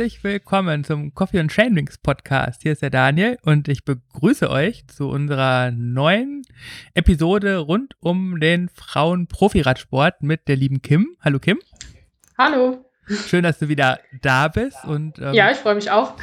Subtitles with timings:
[0.00, 2.62] Herzlich willkommen zum Coffee and Trainings Podcast.
[2.62, 6.40] Hier ist der Daniel und ich begrüße euch zu unserer neuen
[6.94, 11.18] Episode rund um den Frauen-Profi-Radsport mit der lieben Kim.
[11.20, 11.58] Hallo Kim.
[12.38, 12.82] Hallo.
[13.26, 14.82] Schön, dass du wieder da bist.
[14.86, 16.14] Und, ähm, ja, ich freue mich auch.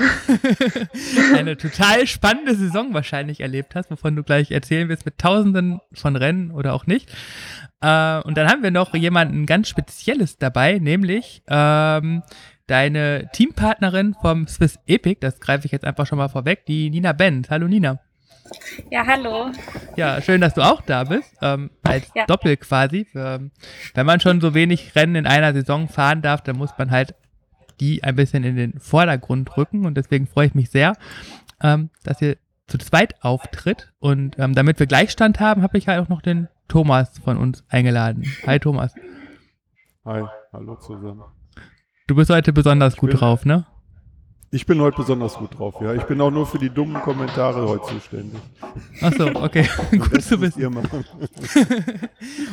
[1.35, 6.15] eine total spannende Saison wahrscheinlich erlebt hast, wovon du gleich erzählen wirst, mit tausenden von
[6.15, 7.11] Rennen oder auch nicht.
[7.81, 12.23] Äh, und dann haben wir noch jemanden ganz Spezielles dabei, nämlich ähm,
[12.67, 17.13] deine Teampartnerin vom Swiss Epic, das greife ich jetzt einfach schon mal vorweg, die Nina
[17.13, 17.49] Benz.
[17.49, 17.99] Hallo Nina.
[18.89, 19.51] Ja, hallo.
[19.95, 22.25] Ja, schön, dass du auch da bist, ähm, als ja.
[22.25, 23.07] Doppel quasi.
[23.13, 23.51] Ähm,
[23.93, 27.15] wenn man schon so wenig Rennen in einer Saison fahren darf, dann muss man halt
[27.79, 30.93] die ein bisschen in den Vordergrund rücken und deswegen freue ich mich sehr,
[31.61, 32.37] ähm, dass ihr
[32.67, 36.47] zu zweit auftritt und ähm, damit wir Gleichstand haben, habe ich halt auch noch den
[36.67, 38.23] Thomas von uns eingeladen.
[38.45, 38.93] Hi Thomas.
[40.05, 41.23] Hi, hallo zusammen.
[42.07, 43.65] Du bist heute besonders ich gut bin, drauf, ne?
[44.49, 45.93] Ich bin heute besonders gut drauf, ja.
[45.93, 48.39] Ich bin auch nur für die dummen Kommentare heute zuständig.
[49.01, 49.67] Achso, okay.
[49.91, 50.77] gut zu wissen.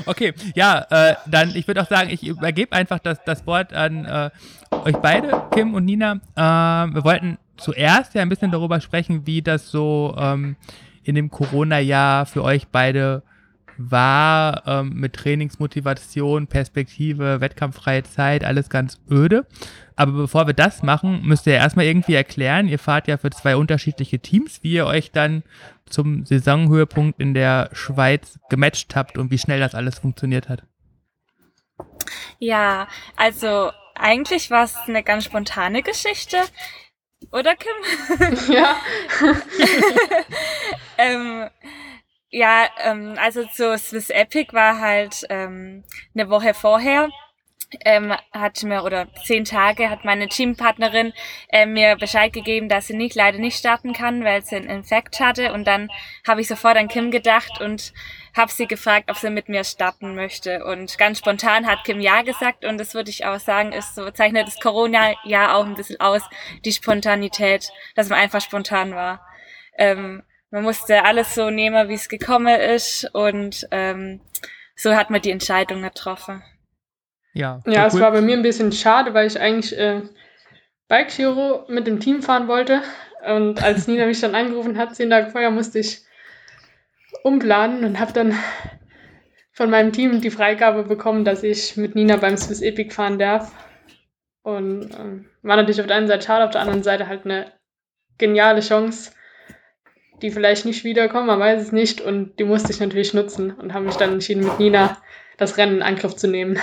[0.07, 4.05] okay, ja, äh, dann, ich würde auch sagen, ich übergebe einfach das, das Wort an
[4.05, 4.31] äh,
[4.73, 6.21] euch beide, Kim und Nina.
[6.35, 10.57] Äh, wir wollten zuerst ja ein bisschen darüber sprechen, wie das so ähm,
[11.05, 13.23] in dem Corona-Jahr für euch beide
[13.77, 19.47] war ähm, mit Trainingsmotivation, Perspektive, wettkampffreie Zeit, alles ganz öde.
[19.97, 23.57] Aber bevor wir das machen, müsst ihr erstmal irgendwie erklären, ihr fahrt ja für zwei
[23.57, 25.43] unterschiedliche Teams, wie ihr euch dann
[25.89, 30.65] zum Saisonhöhepunkt in der Schweiz gematcht habt und wie schnell das alles funktioniert hat.
[32.39, 36.39] Ja, also eigentlich war es eine ganz spontane Geschichte.
[37.33, 38.53] Oder Kim?
[38.53, 38.77] Ja.
[40.99, 41.49] ähm,
[42.35, 45.85] ja, ähm, also so Swiss Epic war halt ähm,
[46.15, 47.09] eine Woche vorher.
[47.85, 51.13] Ähm, hat mir oder zehn Tage hat meine Teampartnerin
[51.49, 55.19] äh, mir Bescheid gegeben, dass sie nicht leider nicht starten kann, weil sie einen Infekt
[55.19, 55.91] hatte und dann
[56.27, 57.93] habe ich sofort an Kim gedacht und
[58.37, 62.23] habe sie gefragt, ob sie mit mir starten möchte und ganz spontan hat Kim ja
[62.23, 65.75] gesagt und das würde ich auch sagen, ist so zeichnet das Corona ja auch ein
[65.75, 66.23] bisschen aus,
[66.65, 69.21] die Spontanität, dass man einfach spontan war.
[69.79, 70.23] Ähm,
[70.55, 74.21] man musste alles so nehmen, wie es gekommen ist und ähm,
[74.77, 76.45] so hat man die Entscheidung getroffen.
[77.33, 77.87] Ja, ja cool.
[77.89, 80.03] es war bei mir ein bisschen schade, weil ich eigentlich äh,
[80.87, 82.83] Bike Hero mit dem Team fahren wollte.
[83.27, 86.05] Und als Nina mich dann angerufen hat, zehn Tage vorher, musste ich
[87.25, 88.39] umplanen und habe dann
[89.51, 93.53] von meinem Team die Freigabe bekommen, dass ich mit Nina beim Swiss Epic fahren darf.
[94.43, 97.51] Und ähm, war natürlich auf der einen Seite schade, auf der anderen Seite halt eine
[98.19, 99.11] geniale Chance,
[100.23, 102.01] die vielleicht nicht wiederkommen, man weiß es nicht.
[102.01, 104.97] Und die musste ich natürlich nutzen und habe mich dann entschieden, mit Nina
[105.37, 106.59] das Rennen in Angriff zu nehmen.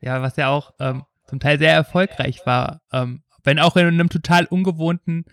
[0.00, 4.08] Ja, was ja auch ähm, zum Teil sehr erfolgreich war, ähm, wenn auch in einem
[4.08, 5.24] total ungewohnten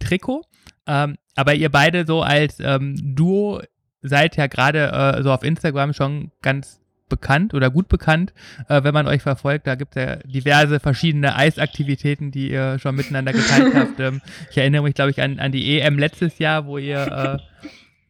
[0.00, 0.42] Trikot.
[0.86, 3.62] Ähm, aber ihr beide so als ähm, Duo
[4.02, 8.32] seid ja gerade äh, so auf Instagram schon ganz bekannt oder gut bekannt,
[8.68, 9.66] äh, wenn man euch verfolgt.
[9.66, 14.00] Da gibt es ja diverse verschiedene Eisaktivitäten, die ihr schon miteinander geteilt habt.
[14.00, 17.64] Ähm, ich erinnere mich, glaube ich, an, an die EM letztes Jahr, wo ihr äh,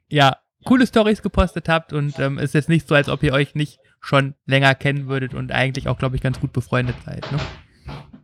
[0.09, 3.55] ja coole Stories gepostet habt und ähm, ist jetzt nicht so, als ob ihr euch
[3.55, 7.31] nicht schon länger kennen würdet und eigentlich auch, glaube ich, ganz gut befreundet seid.
[7.33, 7.39] Ne?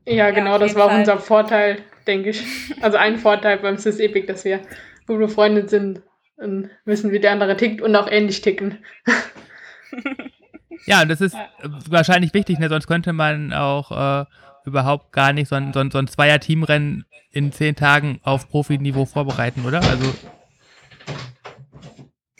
[0.06, 2.42] Ja, genau, ja, das war auch unser Vorteil, denke ich.
[2.80, 4.60] Also ein Vorteil beim Sys Epic, dass wir
[5.06, 6.02] gut befreundet sind
[6.36, 8.78] und wissen, wie der andere tickt und auch ähnlich ticken.
[10.86, 11.48] Ja, und das ist ja.
[11.88, 12.68] wahrscheinlich wichtig, ne?
[12.68, 14.24] sonst könnte man auch äh,
[14.64, 19.04] überhaupt gar nicht so ein, so ein, so ein Zweier-Teamrennen in zehn Tagen auf Profiniveau
[19.04, 19.80] vorbereiten, oder?
[19.82, 20.14] Also.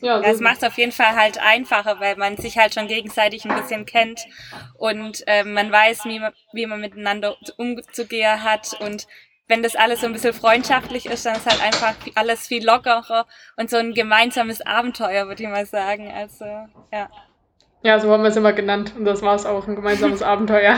[0.01, 3.45] Ja, das macht es auf jeden Fall halt einfacher, weil man sich halt schon gegenseitig
[3.45, 4.21] ein bisschen kennt
[4.77, 9.07] und äh, man weiß, wie man, wie man miteinander umzugehen hat und
[9.47, 13.27] wenn das alles so ein bisschen freundschaftlich ist, dann ist halt einfach alles viel lockerer
[13.57, 16.11] und so ein gemeinsames Abenteuer, würde ich mal sagen.
[16.11, 16.45] Also,
[16.93, 17.11] ja.
[17.83, 18.95] Ja, so haben wir es immer genannt.
[18.97, 20.77] Und das war es auch, ein gemeinsames Abenteuer.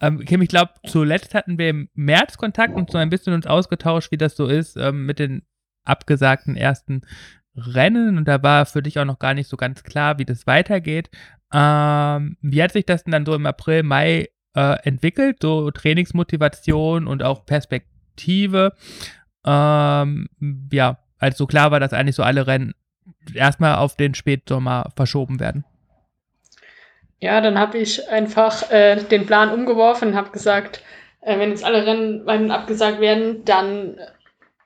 [0.00, 3.46] Ähm, Kim, ich glaube, zuletzt hatten wir im März Kontakt und so ein bisschen uns
[3.46, 5.42] ausgetauscht, wie das so ist ähm, mit den
[5.84, 7.02] abgesagten ersten
[7.56, 8.18] Rennen.
[8.18, 11.10] Und da war für dich auch noch gar nicht so ganz klar, wie das weitergeht.
[11.52, 15.38] Ähm, wie hat sich das denn dann so im April, Mai äh, entwickelt?
[15.40, 18.74] So Trainingsmotivation und auch Perspektive.
[19.44, 20.28] Ähm,
[20.70, 22.74] ja, als so klar war, dass eigentlich so alle Rennen
[23.34, 25.64] erstmal auf den Spätsommer verschoben werden.
[27.20, 30.82] Ja, dann habe ich einfach äh, den Plan umgeworfen und habe gesagt,
[31.22, 33.98] äh, wenn jetzt alle Rennen abgesagt werden, dann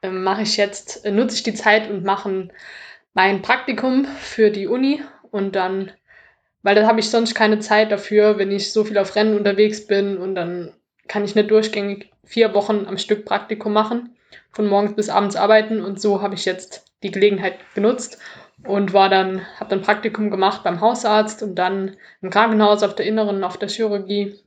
[0.02, 2.48] äh, mache ich jetzt, äh, nutze ich die Zeit und mache
[3.14, 5.92] mein Praktikum für die Uni und dann,
[6.62, 9.86] weil da habe ich sonst keine Zeit dafür, wenn ich so viel auf Rennen unterwegs
[9.86, 10.72] bin und dann
[11.08, 14.16] kann ich nicht durchgängig vier Wochen am Stück Praktikum machen,
[14.52, 18.18] von morgens bis abends arbeiten und so habe ich jetzt die Gelegenheit genutzt
[18.64, 23.06] und war dann, habe dann Praktikum gemacht beim Hausarzt und dann im Krankenhaus auf der
[23.06, 24.38] Inneren, auf der Chirurgie.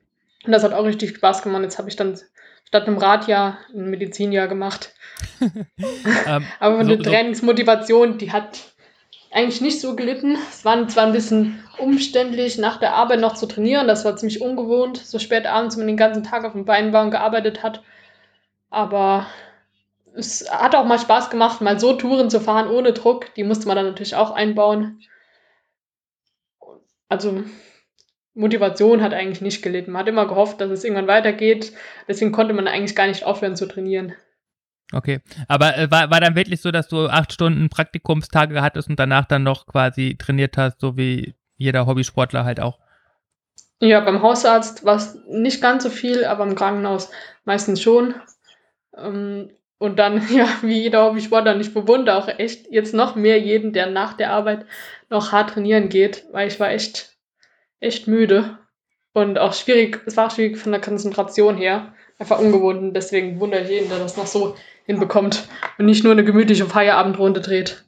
[0.46, 1.64] Und das hat auch richtig Spaß gemacht.
[1.64, 2.20] Jetzt habe ich dann
[2.68, 4.94] statt einem Radjahr ein Medizinjahr gemacht.
[5.40, 8.74] ähm, Aber von so, der Trainingsmotivation, die hat
[9.32, 10.38] eigentlich nicht so gelitten.
[10.50, 13.88] Es war zwar ein bisschen umständlich, nach der Arbeit noch zu trainieren.
[13.88, 16.94] Das war ziemlich ungewohnt, so spät abends, wenn man den ganzen Tag auf dem Bein
[16.94, 17.82] war und gearbeitet hat.
[18.70, 19.26] Aber
[20.16, 23.34] es hat auch mal Spaß gemacht, mal so Touren zu fahren ohne Druck.
[23.36, 25.02] Die musste man dann natürlich auch einbauen.
[27.10, 27.44] Also
[28.34, 29.92] Motivation hat eigentlich nicht gelitten.
[29.92, 31.74] Man hat immer gehofft, dass es irgendwann weitergeht.
[32.08, 34.14] Deswegen konnte man eigentlich gar nicht aufhören zu trainieren.
[34.92, 39.00] Okay, aber äh, war, war dann wirklich so, dass du acht Stunden Praktikumstage hattest und
[39.00, 42.80] danach dann noch quasi trainiert hast, so wie jeder Hobbysportler halt auch?
[43.80, 47.12] Ja, beim Hausarzt war es nicht ganz so viel, aber im Krankenhaus
[47.44, 48.14] meistens schon.
[48.96, 49.50] Ähm,
[49.84, 53.88] und dann, ja, wie jeder Hobbysportler, ich bewundere auch echt jetzt noch mehr jeden, der
[53.88, 54.66] nach der Arbeit
[55.10, 57.18] noch hart trainieren geht, weil ich war echt,
[57.82, 58.60] echt müde.
[59.12, 62.80] Und auch schwierig, es war schwierig von der Konzentration her, einfach ungewohnt.
[62.80, 66.66] Und deswegen wundere ich jeden, der das noch so hinbekommt und nicht nur eine gemütliche
[66.66, 67.84] Feierabendrunde dreht.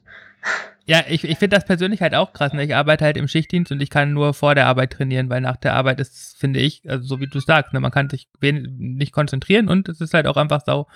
[0.88, 2.52] Ja, ich, ich finde das persönlich halt auch krass.
[2.52, 2.64] Ne?
[2.64, 5.56] Ich arbeite halt im Schichtdienst und ich kann nur vor der Arbeit trainieren, weil nach
[5.56, 7.80] der Arbeit ist, finde ich, also so wie du sagst, ne?
[7.80, 10.86] man kann sich nicht konzentrieren und es ist halt auch einfach sau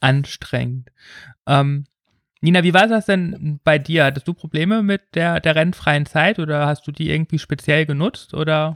[0.00, 0.90] anstrengend.
[1.46, 1.84] Ähm,
[2.40, 4.06] Nina, wie war das denn bei dir?
[4.06, 8.32] Hattest du Probleme mit der, der rennfreien Zeit oder hast du die irgendwie speziell genutzt
[8.32, 8.74] oder?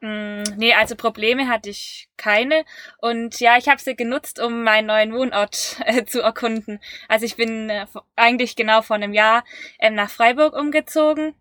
[0.00, 2.64] Mm, nee, also Probleme hatte ich keine.
[2.98, 6.80] Und ja, ich habe sie genutzt, um meinen neuen Wohnort äh, zu erkunden.
[7.08, 7.86] Also ich bin äh,
[8.16, 9.44] eigentlich genau vor einem Jahr
[9.78, 11.34] ähm, nach Freiburg umgezogen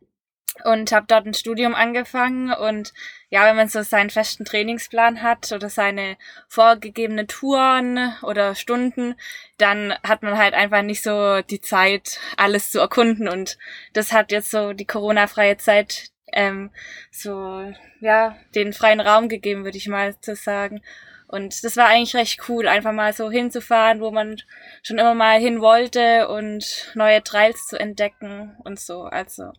[0.65, 2.51] und habe dort ein Studium angefangen.
[2.51, 2.93] Und
[3.29, 6.17] ja, wenn man so seinen festen Trainingsplan hat oder seine
[6.49, 9.15] vorgegebene Touren oder Stunden,
[9.57, 13.29] dann hat man halt einfach nicht so die Zeit, alles zu erkunden.
[13.29, 13.57] Und
[13.93, 16.71] das hat jetzt so die Corona-freie Zeit ähm,
[17.11, 20.81] so, ja, den freien Raum gegeben, würde ich mal so sagen.
[21.27, 24.41] Und das war eigentlich recht cool, einfach mal so hinzufahren, wo man
[24.81, 29.03] schon immer mal hin wollte und neue Trails zu entdecken und so.
[29.03, 29.53] Also,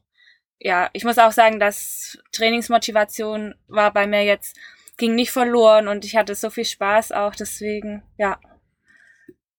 [0.59, 4.57] ja, ich muss auch sagen, dass Trainingsmotivation war bei mir jetzt,
[4.97, 8.39] ging nicht verloren und ich hatte so viel Spaß auch, deswegen, ja,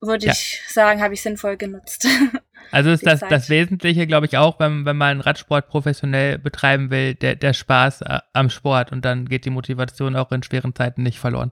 [0.01, 0.31] würde ja.
[0.33, 2.07] ich sagen, habe ich sinnvoll genutzt.
[2.71, 7.15] Also ist das, das Wesentliche, glaube ich, auch, wenn, wenn man Radsport professionell betreiben will,
[7.15, 11.03] der, der Spaß äh, am Sport und dann geht die Motivation auch in schweren Zeiten
[11.03, 11.51] nicht verloren.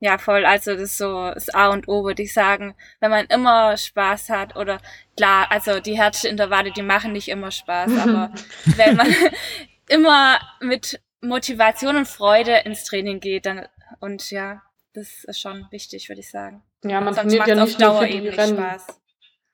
[0.00, 0.44] Ja, voll.
[0.44, 2.74] Also das ist so das A und O, würde ich sagen.
[3.00, 4.78] Wenn man immer Spaß hat oder
[5.16, 8.32] klar, also die Herzintervalle, die machen nicht immer Spaß, aber
[8.76, 9.08] wenn man
[9.88, 13.66] immer mit Motivation und Freude ins Training geht, dann
[14.00, 14.62] und ja,
[14.94, 16.62] das ist schon wichtig, würde ich sagen.
[16.84, 18.56] Ja, man trainiert ja nicht nur für die Rennen.
[18.56, 19.00] Spaß.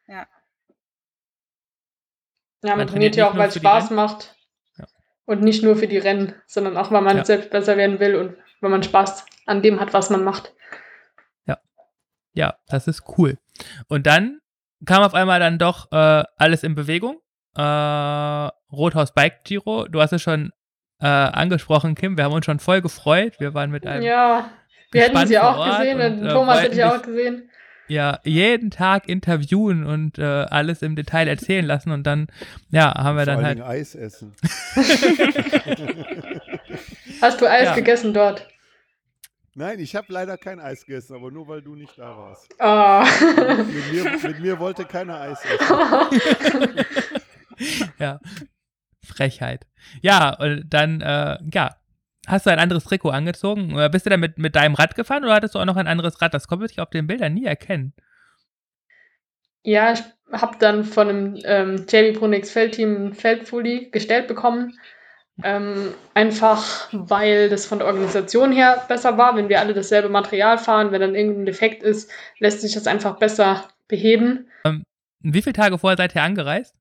[0.08, 0.26] Ja.
[2.64, 4.34] Ja, man, man trainiert ja auch, weil es Spaß macht.
[4.78, 4.86] Ja.
[5.26, 7.24] Und nicht nur für die Rennen, sondern auch, weil man ja.
[7.24, 10.54] selbst besser werden will und weil man Spaß an dem hat, was man macht.
[11.44, 11.58] Ja.
[12.32, 13.36] Ja, das ist cool.
[13.88, 14.40] Und dann
[14.86, 17.20] kam auf einmal dann doch äh, alles in Bewegung.
[17.54, 17.60] Äh,
[18.72, 20.50] Rothaus Bike Giro, du hast es schon
[21.00, 22.16] äh, angesprochen, Kim.
[22.16, 23.38] Wir haben uns schon voll gefreut.
[23.40, 24.02] Wir waren mit einem.
[24.02, 24.50] Ja,
[24.90, 27.50] wir hätten sie auch gesehen und, und äh, Thomas hätte ich auch gesehen
[27.88, 32.28] ja jeden Tag interviewen und äh, alles im Detail erzählen lassen und dann
[32.70, 34.34] ja haben wir Vor dann halt Eis essen.
[37.20, 37.74] Hast du Eis ja.
[37.74, 38.48] gegessen dort?
[39.56, 42.52] Nein, ich habe leider kein Eis gegessen, aber nur weil du nicht da warst.
[42.58, 43.04] Oh.
[43.62, 46.84] Mit, mir, mit mir wollte keiner Eis essen.
[47.98, 48.18] ja,
[49.02, 49.66] Frechheit.
[50.02, 51.76] Ja, und dann, äh, ja,
[52.26, 53.74] Hast du ein anderes Trikot angezogen?
[53.74, 55.86] Oder bist du da mit, mit deinem Rad gefahren oder hattest du auch noch ein
[55.86, 56.34] anderes Rad?
[56.34, 57.92] Das konnte ich auf den Bildern nie erkennen.
[59.62, 60.02] Ja, ich
[60.32, 64.78] habe dann von einem ähm, JB Pronix Feldteam ein Feldfully gestellt bekommen.
[65.42, 69.36] Ähm, einfach weil das von der Organisation her besser war.
[69.36, 73.18] Wenn wir alle dasselbe Material fahren, wenn dann irgendein Defekt ist, lässt sich das einfach
[73.18, 74.48] besser beheben.
[74.64, 74.84] Ähm,
[75.20, 76.76] wie viele Tage vorher seid ihr angereist?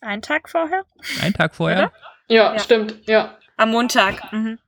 [0.00, 0.84] Ein Tag vorher.
[1.22, 1.92] Ein Tag vorher?
[2.28, 3.38] Ja, ja, stimmt, ja.
[3.56, 4.32] Am Montag.
[4.32, 4.58] Mhm.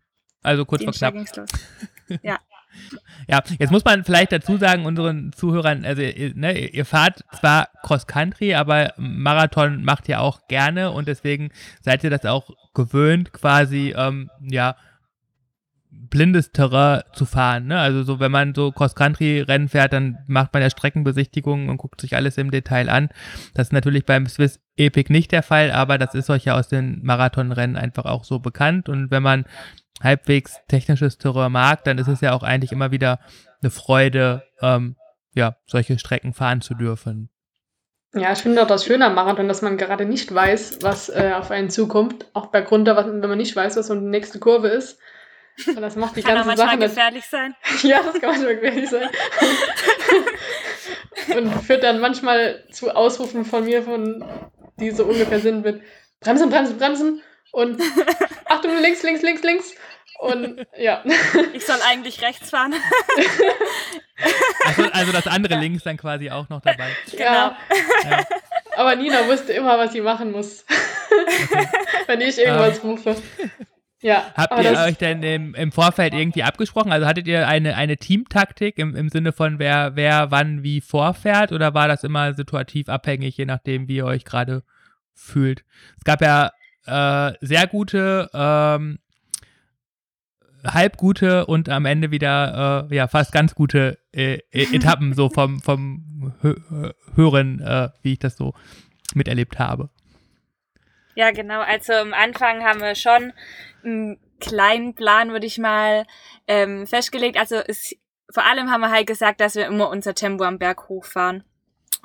[0.43, 1.49] Also kurz Dienstag vor knapp.
[2.23, 2.39] ja.
[3.27, 8.55] Ja, jetzt muss man vielleicht dazu sagen, unseren Zuhörern, also ne, ihr fahrt zwar Cross-Country,
[8.55, 11.51] aber Marathon macht ihr auch gerne und deswegen
[11.81, 14.77] seid ihr das auch gewöhnt, quasi, ähm, ja,
[16.09, 17.67] blindes Terrain zu fahren.
[17.67, 17.79] Ne?
[17.79, 22.17] Also so, wenn man so Cross-Country-Rennen fährt, dann macht man ja Streckenbesichtigungen und guckt sich
[22.17, 23.09] alles im Detail an.
[23.55, 26.69] Das ist natürlich beim Swiss Epic nicht der Fall, aber das ist euch ja aus
[26.69, 28.89] den Marathonrennen einfach auch so bekannt.
[28.89, 29.45] Und wenn man
[30.03, 33.19] halbwegs technisches Terror mag, dann ist es ja auch eigentlich immer wieder
[33.63, 34.97] eine Freude, ähm,
[35.35, 37.31] ja, solche Strecken fahren zu dürfen.
[38.15, 41.33] Ja, ich finde auch das Schöne am Marathon, dass man gerade nicht weiß, was äh,
[41.35, 42.27] auf einen zukommt.
[42.33, 44.99] Auch bei runter, wenn man nicht weiß, was so die nächste Kurve ist.
[45.67, 46.71] Und das macht die kann ganze Sache.
[46.71, 47.55] Kann gefährlich sein.
[47.83, 49.09] ja, das kann manchmal gefährlich sein.
[51.37, 54.25] Und führt dann manchmal zu Ausrufen von mir, von
[54.79, 55.83] die so ungefähr sind mit
[56.21, 57.23] Bremsen, Bremsen, Bremsen
[57.53, 57.81] und
[58.45, 59.75] Achtung, links, links, links, links.
[60.19, 61.03] Und ja.
[61.53, 62.75] Ich soll eigentlich rechts fahren.
[64.65, 66.89] Also, also, das andere links dann quasi auch noch dabei.
[67.11, 67.25] Genau.
[67.25, 67.59] Ja.
[68.05, 68.27] ja.
[68.77, 70.65] Aber Nina wusste immer, was sie machen muss.
[71.11, 71.69] Okay.
[72.07, 72.91] Wenn ich irgendwas um.
[72.93, 73.17] rufe.
[74.07, 76.93] Ja, Habt ihr euch denn im, im, Vorfeld irgendwie abgesprochen?
[76.93, 81.51] Also hattet ihr eine, eine Teamtaktik im, im Sinne von, wer, wer wann wie vorfährt
[81.51, 84.63] oder war das immer situativ abhängig, je nachdem, wie ihr euch gerade
[85.13, 85.65] fühlt?
[85.99, 86.53] Es gab ja
[86.87, 89.01] äh, sehr gute ähm,
[90.65, 95.31] halb gute und am Ende wieder äh, ja fast ganz gute äh, e-, Etappen so
[95.31, 96.33] vom vom
[97.17, 98.55] Hören, äh, wie ich das so
[99.17, 99.91] miterlebt habe.
[101.17, 101.63] Ja, genau.
[101.63, 103.33] Also am Anfang haben wir schon
[103.87, 106.07] einen kleinen Plan, würde ich mal
[106.47, 107.39] ähm, festgelegt.
[107.39, 107.95] Also es,
[108.31, 111.45] vor allem haben wir halt gesagt, dass wir immer unser Tempo am Berg hochfahren.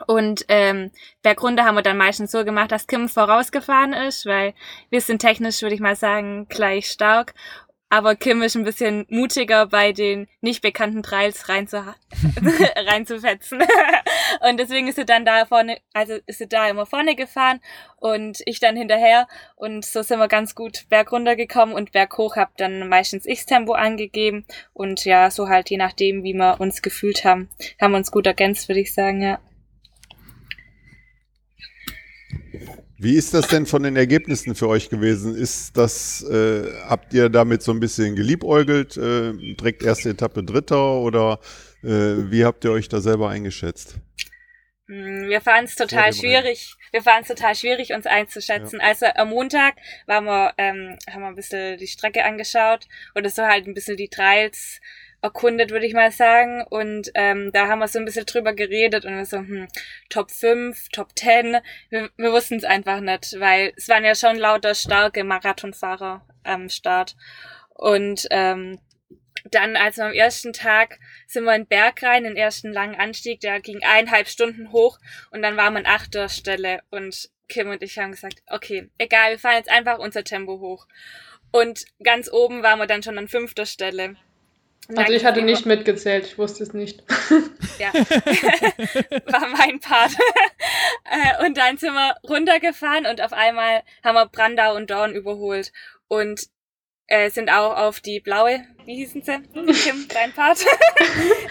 [0.07, 4.53] Und ähm, Bergrunde haben wir dann meistens so gemacht, dass Kim vorausgefahren ist, weil
[4.89, 7.33] wir sind technisch, würde ich mal sagen, gleich stark.
[7.91, 11.77] Aber Kim ist ein bisschen mutiger bei den nicht bekannten Trails rein zu,
[12.88, 13.62] reinzufetzen.
[14.50, 17.60] und deswegen ist sie dann da vorne, also ist sie da immer vorne gefahren
[17.98, 19.27] und ich dann hinterher.
[19.57, 23.74] Und so sind wir ganz gut bergunter gekommen und berghoch hab dann meistens ich Tempo
[23.74, 24.45] angegeben.
[24.71, 27.50] Und ja, so halt je nachdem, wie wir uns gefühlt haben,
[27.81, 29.41] haben wir uns gut ergänzt, würde ich sagen, ja.
[33.03, 35.36] Wie ist das denn von den Ergebnissen für euch gewesen?
[35.36, 40.98] Ist das, äh, habt ihr damit so ein bisschen geliebäugelt, äh, direkt erste Etappe Dritter
[40.98, 41.39] oder
[41.81, 43.96] äh, wie habt ihr euch da selber eingeschätzt?
[44.88, 46.75] Hm, wir fanden es total schwierig.
[46.91, 48.79] Wir fanden es total schwierig, uns einzuschätzen.
[48.79, 48.89] Ja.
[48.89, 53.41] Also am Montag waren wir, ähm, haben wir ein bisschen die Strecke angeschaut oder so
[53.41, 54.79] halt ein bisschen die Trails
[55.21, 56.63] erkundet, würde ich mal sagen.
[56.69, 59.67] Und ähm, da haben wir so ein bisschen drüber geredet und wir so, hm,
[60.09, 61.57] Top 5, Top 10.
[61.89, 66.69] Wir, wir wussten es einfach nicht, weil es waren ja schon lauter starke Marathonfahrer am
[66.69, 67.15] Start.
[67.69, 68.79] Und ähm,
[69.49, 73.39] dann, also am ersten Tag, sind wir in den Berg rein, den ersten langen Anstieg,
[73.39, 74.99] der ging eineinhalb Stunden hoch
[75.31, 79.31] und dann waren wir an achter Stelle und Kim und ich haben gesagt, okay, egal,
[79.31, 80.87] wir fahren jetzt einfach unser Tempo hoch.
[81.51, 84.15] Und ganz oben waren wir dann schon an fünfter Stelle.
[84.95, 87.03] Also ich hatte nicht mitgezählt, ich wusste es nicht.
[87.79, 87.91] Ja,
[89.25, 90.11] war mein Part.
[91.03, 95.73] Äh, und dann sind wir runtergefahren und auf einmal haben wir Brandau und Dorn überholt
[96.07, 96.43] und
[97.07, 99.41] äh, sind auch auf die blaue, wie hießen sie?
[99.73, 100.59] Kim, dein Part.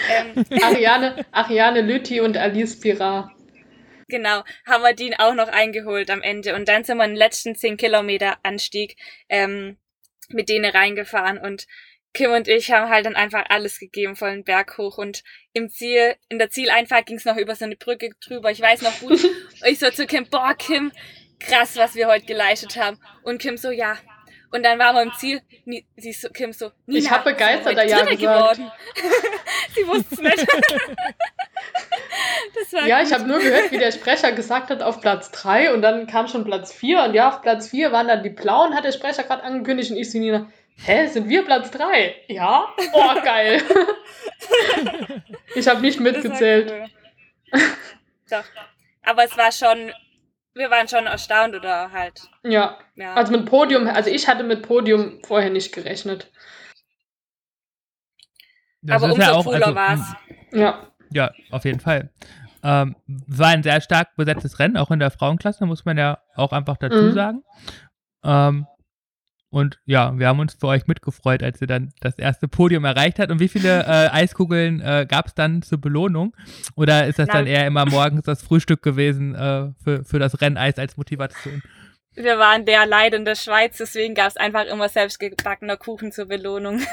[0.09, 0.45] ähm.
[0.63, 3.35] Ariane, Ariane Lütti und Alice Pirar.
[4.09, 6.55] Genau, haben wir den auch noch eingeholt am Ende.
[6.55, 8.97] Und dann sind wir den letzten 10 Kilometer Anstieg
[9.29, 9.77] ähm,
[10.29, 11.67] mit denen reingefahren und
[12.13, 16.17] Kim und ich haben halt dann einfach alles gegeben, vollen Berg hoch und im Ziel,
[16.29, 18.51] in der Zieleinfahrt ging es noch über so eine Brücke drüber.
[18.51, 19.21] Ich weiß noch gut.
[19.65, 20.91] ich so zu Kim, boah, Kim,
[21.39, 22.99] krass, was wir heute geleistet haben.
[23.23, 23.97] Und Kim so, ja.
[24.53, 25.41] Und dann waren wir im Ziel,
[25.97, 28.19] sie so, Kim so, Nina, ich habe begeistert ja gesagt.
[28.19, 28.73] geworden.
[29.77, 30.47] sie wusste es nicht.
[32.89, 33.07] ja, gut.
[33.07, 36.27] ich habe nur gehört, wie der Sprecher gesagt hat, auf Platz 3 und dann kam
[36.27, 39.23] schon Platz 4 und ja, auf Platz 4 waren dann die Blauen, hat der Sprecher
[39.23, 42.15] gerade angekündigt und ich so, Nina, Hä, sind wir Platz 3?
[42.29, 42.69] Ja?
[42.93, 43.63] Oh, geil.
[45.55, 46.71] ich habe nicht mitgezählt.
[46.71, 47.61] Cool.
[48.31, 48.45] Doch.
[49.03, 49.93] Aber es war schon,
[50.55, 52.23] wir waren schon erstaunt oder halt.
[52.45, 52.79] Ja.
[52.95, 53.15] ja.
[53.15, 56.31] Also mit Podium, also ich hatte mit Podium vorher nicht gerechnet.
[58.83, 60.59] Das Aber umso ja auch, cooler also, war es.
[60.59, 60.87] Ja.
[61.13, 62.11] Ja, auf jeden Fall.
[62.63, 66.53] Ähm, war ein sehr stark besetztes Rennen, auch in der Frauenklasse, muss man ja auch
[66.53, 67.13] einfach dazu mhm.
[67.13, 67.45] sagen.
[68.23, 68.67] Ähm,
[69.51, 73.19] und ja, wir haben uns für euch mitgefreut, als ihr dann das erste Podium erreicht
[73.19, 73.33] habt.
[73.33, 76.37] Und wie viele äh, Eiskugeln äh, gab es dann zur Belohnung?
[76.77, 80.41] Oder ist das Na, dann eher immer morgens das Frühstück gewesen äh, für, für das
[80.41, 81.63] Renneis als Motivation?
[82.15, 86.27] Wir waren der Leid in der Schweiz, deswegen gab es einfach immer selbstgebackener Kuchen zur
[86.27, 86.81] Belohnung.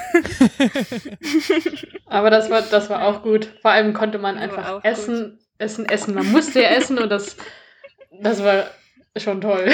[2.06, 3.52] Aber das war, das war auch gut.
[3.62, 5.40] Vor allem konnte man einfach essen, gut.
[5.58, 6.14] essen, essen.
[6.14, 7.36] Man musste ja essen und das,
[8.22, 8.66] das war
[9.18, 9.72] schon toll.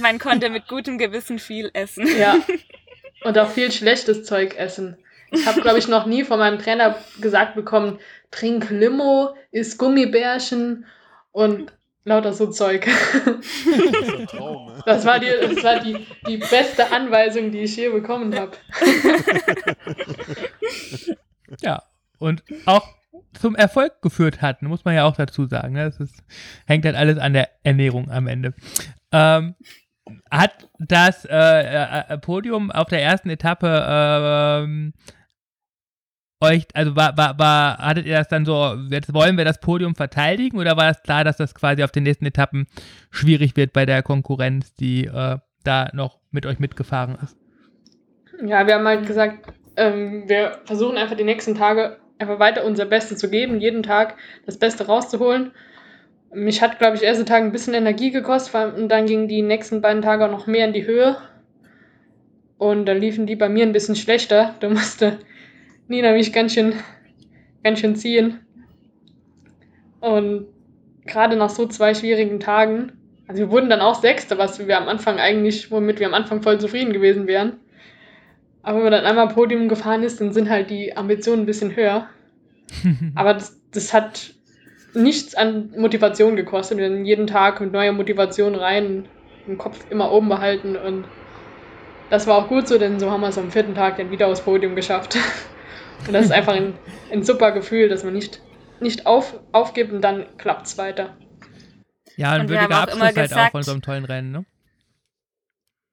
[0.00, 2.06] Man konnte mit gutem Gewissen viel essen.
[2.18, 2.36] Ja.
[3.24, 4.96] Und auch viel schlechtes Zeug essen.
[5.30, 7.98] Ich habe, glaube ich, noch nie von meinem Trainer gesagt bekommen,
[8.30, 10.86] trink Limo, isst Gummibärchen
[11.30, 11.72] und
[12.04, 12.86] lauter so Zeug.
[12.86, 13.64] Das,
[14.32, 14.82] ne?
[14.86, 18.56] das war, die, das war die, die beste Anweisung, die ich je bekommen habe.
[21.62, 21.82] Ja,
[22.20, 22.86] und auch
[23.32, 25.74] zum Erfolg geführt hat, muss man ja auch dazu sagen.
[25.74, 25.84] Ne?
[25.84, 26.24] Das ist,
[26.66, 28.54] hängt halt alles an der Ernährung am Ende.
[29.12, 29.54] Ähm,
[30.30, 34.92] hat das äh, äh, Podium auf der ersten Etappe äh,
[36.40, 39.94] euch, also war, war, war, hattet ihr das dann so, jetzt wollen wir das Podium
[39.94, 42.66] verteidigen oder war das klar, dass das quasi auf den nächsten Etappen
[43.10, 47.36] schwierig wird bei der Konkurrenz, die äh, da noch mit euch mitgefahren ist?
[48.42, 52.84] Ja, wir haben halt gesagt, ähm, wir versuchen einfach die nächsten Tage einfach weiter unser
[52.84, 55.52] Bestes zu geben, jeden Tag das Beste rauszuholen.
[56.32, 59.80] Mich hat, glaube ich, erste Tag ein bisschen Energie gekostet und dann gingen die nächsten
[59.80, 61.16] beiden Tage auch noch mehr in die Höhe.
[62.58, 64.54] Und dann liefen die bei mir ein bisschen schlechter.
[64.60, 65.18] Da musste
[65.88, 66.74] Nina mich ganz schön,
[67.64, 68.40] ganz schön ziehen.
[70.00, 70.46] Und
[71.06, 72.92] gerade nach so zwei schwierigen Tagen,
[73.26, 76.42] also wir wurden dann auch Sechste, was wir am Anfang eigentlich, womit wir am Anfang
[76.42, 77.58] voll zufrieden gewesen wären.
[78.62, 81.74] Aber wenn man dann einmal Podium gefahren ist, dann sind halt die Ambitionen ein bisschen
[81.74, 82.08] höher.
[83.14, 84.34] Aber das, das hat
[84.94, 86.78] nichts an Motivation gekostet.
[86.78, 89.06] Wir haben jeden Tag mit neuer Motivation rein,
[89.46, 91.04] den Kopf immer oben behalten und
[92.10, 94.26] das war auch gut so, denn so haben wir es am vierten Tag dann wieder
[94.26, 95.16] aufs Podium geschafft.
[96.06, 96.72] Und das ist einfach ein,
[97.12, 98.40] ein super Gefühl, dass man nicht,
[98.80, 101.14] nicht auf, aufgibt und dann klappt es weiter.
[102.16, 104.44] Ja, ein würdiger Abschluss halt gesagt, auch von so einem tollen Rennen, ne?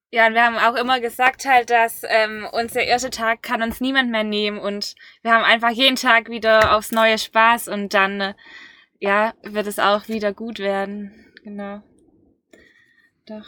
[0.09, 3.81] Ja, und wir haben auch immer gesagt halt, dass ähm, unser erster Tag kann uns
[3.81, 8.21] niemand mehr nehmen und wir haben einfach jeden Tag wieder aufs neue Spaß und dann,
[8.21, 8.33] äh,
[8.99, 11.11] ja, wird es auch wieder gut werden.
[11.43, 11.81] Genau.
[13.27, 13.45] Doch.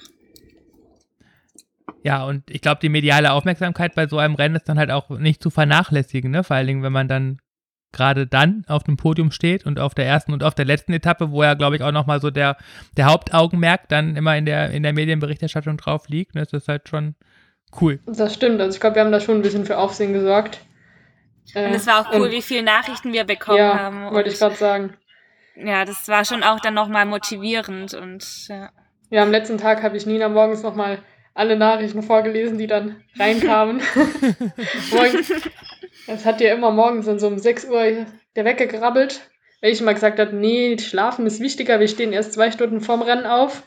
[2.03, 5.09] Ja, und ich glaube, die mediale Aufmerksamkeit bei so einem Rennen ist dann halt auch
[5.09, 6.43] nicht zu vernachlässigen, ne?
[6.43, 7.39] Vor allen Dingen, wenn man dann
[7.91, 11.31] gerade dann auf dem Podium steht und auf der ersten und auf der letzten Etappe,
[11.31, 12.57] wo ja, glaube ich, auch nochmal so der,
[12.97, 16.35] der Hauptaugenmerk dann immer in der, in der Medienberichterstattung drauf liegt.
[16.35, 17.15] Das ist halt schon
[17.81, 17.99] cool.
[18.05, 18.61] Das stimmt.
[18.61, 20.61] Also ich glaube, wir haben da schon ein bisschen für Aufsehen gesorgt.
[21.55, 24.11] Und es war auch cool, wie viele Nachrichten wir bekommen ja, haben.
[24.11, 24.93] Wollte ich gerade sagen.
[25.55, 28.69] Ja, das war schon auch dann nochmal motivierend und ja.
[29.09, 30.99] Ja, am letzten Tag habe ich Nina morgens nochmal
[31.33, 33.81] alle Nachrichten vorgelesen, die dann reinkamen.
[36.07, 39.21] es hat ja immer morgens dann so um 6 Uhr der Wecker gerabbelt,
[39.61, 43.01] weil ich immer gesagt habe, nee, schlafen ist wichtiger, wir stehen erst zwei Stunden vorm
[43.01, 43.63] Rennen auf.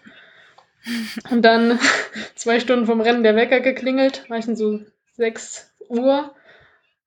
[1.30, 1.78] Und dann
[2.34, 4.80] zwei Stunden vom Rennen der Wecker geklingelt, meistens so
[5.16, 6.34] 6 Uhr.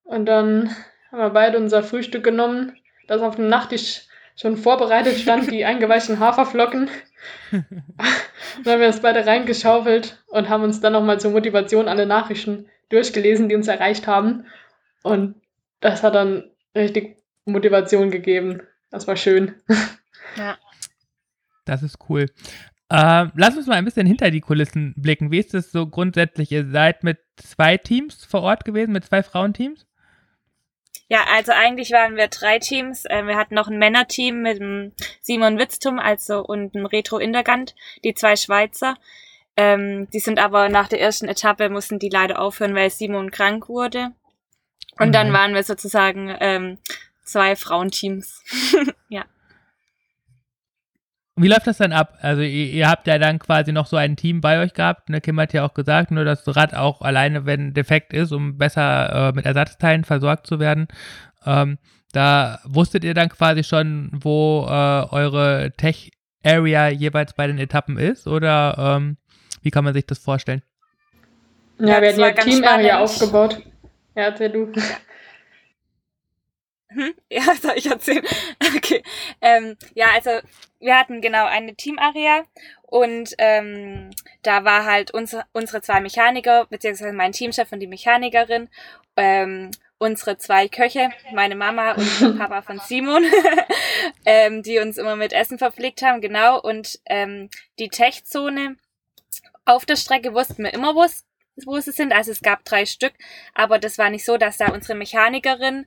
[0.03, 0.69] Und dann
[1.11, 4.03] haben wir beide unser Frühstück genommen, das auf dem Nachttisch
[4.37, 6.89] schon vorbereitet stand, die eingeweichten Haferflocken.
[7.51, 7.65] dann
[8.65, 13.49] haben wir uns beide reingeschaufelt und haben uns dann nochmal zur Motivation alle Nachrichten durchgelesen,
[13.49, 14.45] die uns erreicht haben.
[15.05, 15.35] Und
[15.81, 18.63] das hat dann richtig Motivation gegeben.
[18.89, 19.53] Das war schön.
[20.35, 20.57] Ja.
[21.63, 22.25] Das ist cool.
[22.89, 25.29] Äh, lass uns mal ein bisschen hinter die Kulissen blicken.
[25.29, 26.51] Wie ist es so grundsätzlich?
[26.51, 29.85] Ihr seid mit zwei Teams vor Ort gewesen, mit zwei Frauenteams?
[31.07, 33.05] Ja, also eigentlich waren wir drei Teams.
[33.05, 34.91] Äh, wir hatten noch ein Männerteam mit dem
[35.21, 38.95] Simon Witztum also und dem Retro Indergant, die zwei Schweizer.
[39.55, 43.69] Ähm, die sind aber nach der ersten Etappe mussten die leider aufhören, weil Simon krank
[43.69, 44.13] wurde.
[44.99, 45.11] Und mhm.
[45.11, 46.77] dann waren wir sozusagen ähm,
[47.23, 48.43] zwei Frauenteams.
[49.09, 49.25] ja.
[51.37, 52.17] Wie läuft das dann ab?
[52.21, 55.09] Also ihr, ihr, habt ja dann quasi noch so ein Team bei euch gehabt.
[55.09, 58.57] Ne, Kim hat ja auch gesagt, nur das Rad auch alleine, wenn defekt ist, um
[58.57, 60.87] besser äh, mit Ersatzteilen versorgt zu werden.
[61.45, 61.77] Ähm,
[62.13, 68.27] da wusstet ihr dann quasi schon, wo äh, eure Tech-Area jeweils bei den Etappen ist?
[68.27, 69.17] Oder ähm,
[69.61, 70.61] wie kann man sich das vorstellen?
[71.79, 73.61] Ja, wir hatten ja Team-Area aufgebaut.
[74.15, 74.71] Ja, erzähl du.
[76.89, 77.13] Hm?
[77.29, 78.25] Ja, soll ich erzählen?
[78.77, 79.03] Okay.
[79.41, 80.29] Ähm, ja, also
[80.79, 82.43] wir hatten genau eine Team-Area
[82.83, 84.11] und ähm,
[84.43, 88.69] da war halt unsere, unsere zwei Mechaniker, beziehungsweise mein Teamchef und die Mechanikerin,
[89.17, 93.25] ähm, unsere zwei Köche, meine Mama und der Papa von Simon,
[94.25, 96.61] ähm, die uns immer mit Essen verpflegt haben, genau.
[96.61, 97.49] Und ähm,
[97.79, 98.77] die Tech-Zone
[99.65, 101.25] auf der Strecke wussten wir immer, wo es
[101.65, 102.13] wo sie sind.
[102.13, 103.13] Also es gab drei Stück,
[103.53, 105.85] aber das war nicht so, dass da unsere Mechanikerin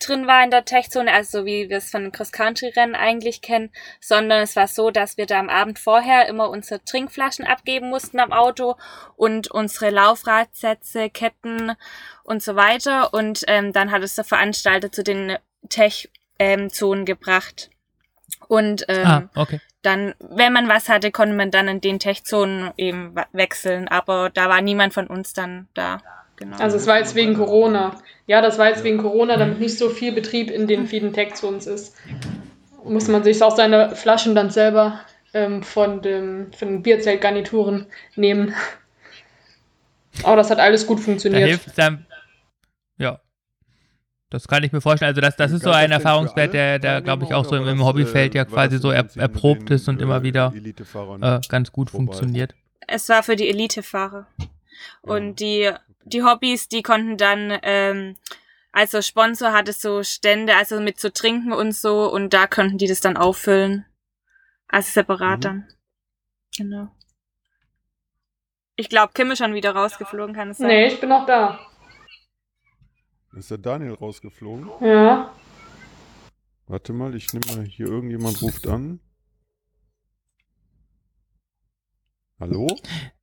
[0.00, 4.42] drin war in der Tech-Zone, also so wie wir es von Cross-Country-Rennen eigentlich kennen, sondern
[4.42, 8.32] es war so, dass wir da am Abend vorher immer unsere Trinkflaschen abgeben mussten am
[8.32, 8.76] Auto
[9.16, 11.72] und unsere Laufradsätze, Ketten
[12.24, 13.12] und so weiter.
[13.12, 15.36] Und ähm, dann hat es der Veranstalter zu den
[15.68, 17.70] Tech-Zonen gebracht.
[18.48, 19.60] Und ähm, ah, okay.
[19.82, 23.88] Dann, wenn man was hatte, konnte man dann in den Tech-Zonen eben wechseln.
[23.88, 26.00] Aber da war niemand von uns dann da.
[26.36, 26.56] Genau.
[26.56, 27.96] Also es war jetzt wegen Corona.
[28.26, 31.66] Ja, das war jetzt wegen Corona, damit nicht so viel Betrieb in den vielen Tech-Zones
[31.66, 31.96] ist.
[32.84, 35.00] Muss man sich auch seine Flaschen dann selber
[35.34, 38.54] ähm, von, dem, von den Bierzeltgarnituren nehmen.
[40.22, 41.42] Aber das hat alles gut funktioniert.
[41.42, 42.06] Da hilft dann,
[42.98, 43.20] ja.
[44.30, 45.08] Das kann ich mir vorstellen.
[45.08, 47.84] Also das, das ist so ein Erfahrungswert, der, der glaube ich, auch so im, im
[47.84, 52.54] Hobbyfeld ja quasi so er, erprobt ist und immer wieder äh, ganz gut funktioniert.
[52.86, 54.28] Es war für die Elitefahrer.
[55.02, 55.70] Und die,
[56.04, 58.16] die Hobbys, die konnten dann, ähm,
[58.72, 62.86] also Sponsor hatte so Stände, also mit zu trinken und so, und da konnten die
[62.86, 63.84] das dann auffüllen.
[64.68, 65.42] Also separat mhm.
[65.42, 65.68] dann.
[66.56, 66.88] Genau.
[68.76, 70.68] Ich glaube, Kim ist schon wieder rausgeflogen, kann es sein?
[70.68, 71.58] Nee, ich bin noch da.
[73.36, 74.68] Ist der Daniel rausgeflogen?
[74.80, 75.32] Ja.
[76.66, 78.98] Warte mal, ich nehme mal hier, irgendjemand ruft an.
[82.40, 82.66] Hallo?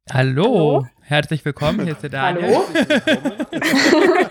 [0.10, 0.44] Hallo?
[0.46, 0.88] Hallo?
[1.02, 2.46] Herzlich willkommen, hier ist der Daniel.
[2.46, 2.64] Hallo?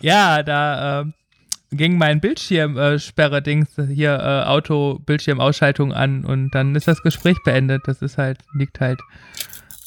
[0.00, 1.12] ja, da ähm,
[1.70, 7.82] ging mein Bildschirmsperre-Dings, äh, hier äh, Auto-Bildschirmausschaltung an und dann ist das Gespräch beendet.
[7.84, 9.02] Das ist halt, liegt halt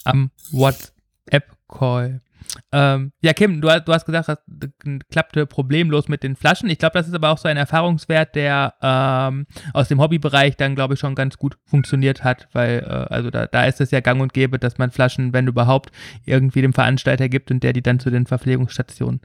[0.03, 2.21] am WhatsApp-Call.
[2.71, 4.69] Ähm, ja, Kim, du, du, hast gesagt, das
[5.11, 6.69] klappte problemlos mit den Flaschen.
[6.69, 10.75] Ich glaube, das ist aber auch so ein Erfahrungswert, der ähm, aus dem Hobbybereich dann,
[10.75, 13.99] glaube ich, schon ganz gut funktioniert hat, weil, äh, also da, da ist es ja
[13.99, 15.91] gang und gäbe, dass man Flaschen, wenn überhaupt,
[16.25, 19.21] irgendwie dem Veranstalter gibt und der die dann zu den Verpflegungsstationen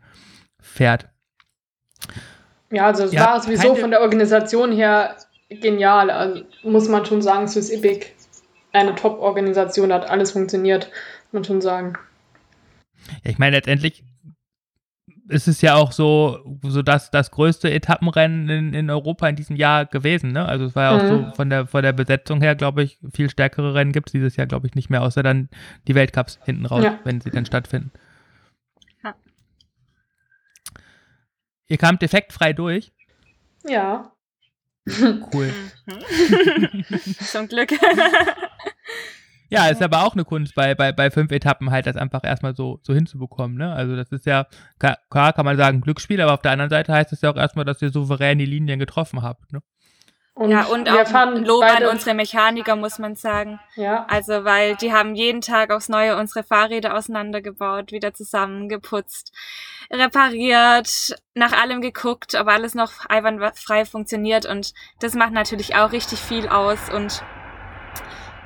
[0.60, 1.08] fährt.
[2.70, 5.16] Ja, also es ja, war sowieso von der Organisation her
[5.48, 6.10] genial.
[6.10, 8.08] Also muss man schon sagen, Swiss Epic
[8.72, 10.90] eine Top-Organisation hat alles funktioniert,
[11.26, 11.94] muss man schon sagen.
[13.25, 14.05] Ja, ich meine, letztendlich
[15.29, 19.57] ist es ja auch so, so das, das größte Etappenrennen in, in Europa in diesem
[19.57, 20.33] Jahr gewesen.
[20.33, 20.45] Ne?
[20.45, 21.27] Also es war ja auch mhm.
[21.27, 24.37] so von der, von der Besetzung her, glaube ich, viel stärkere Rennen gibt es dieses
[24.37, 25.49] Jahr, glaube ich, nicht mehr, außer dann
[25.88, 26.99] die Weltcups hinten raus, ja.
[27.05, 27.90] wenn sie dann stattfinden.
[31.67, 32.93] Ihr kamt defektfrei durch?
[33.67, 34.12] Ja.
[34.87, 35.51] Cool.
[35.87, 36.85] Mhm.
[37.21, 37.71] Zum Glück.
[39.55, 42.55] ja, ist aber auch eine Kunst bei, bei, bei fünf Etappen halt, das einfach erstmal
[42.55, 43.57] so, so hinzubekommen.
[43.57, 43.73] Ne?
[43.73, 44.47] Also das ist ja,
[44.79, 47.64] klar kann man sagen, Glücksspiel, aber auf der anderen Seite heißt es ja auch erstmal,
[47.64, 49.53] dass ihr souverän die Linien getroffen habt.
[49.53, 49.62] Ne?
[50.37, 53.61] Und ja, und auch Lob an unsere Mechaniker, muss man sagen.
[53.77, 54.05] Ja.
[54.09, 59.33] Also, weil die haben jeden Tag aufs Neue unsere Fahrräder auseinandergebaut, wieder zusammengeputzt,
[59.93, 64.45] repariert, nach allem geguckt, ob alles noch einwandfrei funktioniert.
[64.45, 66.90] Und das macht natürlich auch richtig viel aus.
[66.93, 67.23] Und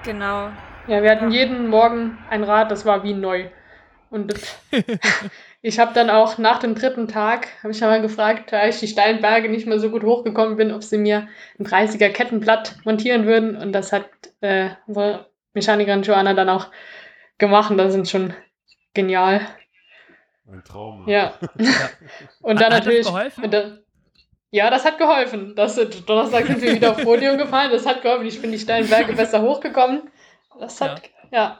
[0.05, 0.51] genau.
[0.89, 3.51] Ja, wir hatten jeden Morgen ein Rad, das war wie neu.
[4.09, 4.33] Und
[5.63, 8.89] ich habe dann auch nach dem dritten Tag, habe ich mal gefragt, da ich die
[8.89, 13.27] steilen Berge nicht mehr so gut hochgekommen bin, ob sie mir ein 30er Kettenblatt montieren
[13.27, 13.55] würden.
[13.55, 14.09] Und das hat
[14.41, 16.69] äh, unsere Mechanikerin Joanna dann auch
[17.37, 17.71] gemacht.
[17.71, 18.33] Und das sind schon
[18.95, 19.43] genial.
[20.51, 21.07] Ein Traum.
[21.07, 21.35] Ja.
[22.41, 23.05] Und dann hat natürlich.
[23.05, 23.51] Das geholfen?
[23.51, 23.79] Dann,
[24.51, 25.55] ja, das hat geholfen.
[25.55, 27.71] Das, Donnerstag sind wir wieder auf Podium gefallen.
[27.71, 28.27] Das hat geholfen.
[28.27, 30.11] Ich bin die steilen Berge besser hochgekommen.
[30.59, 31.39] Das hat, ja.
[31.39, 31.59] ja.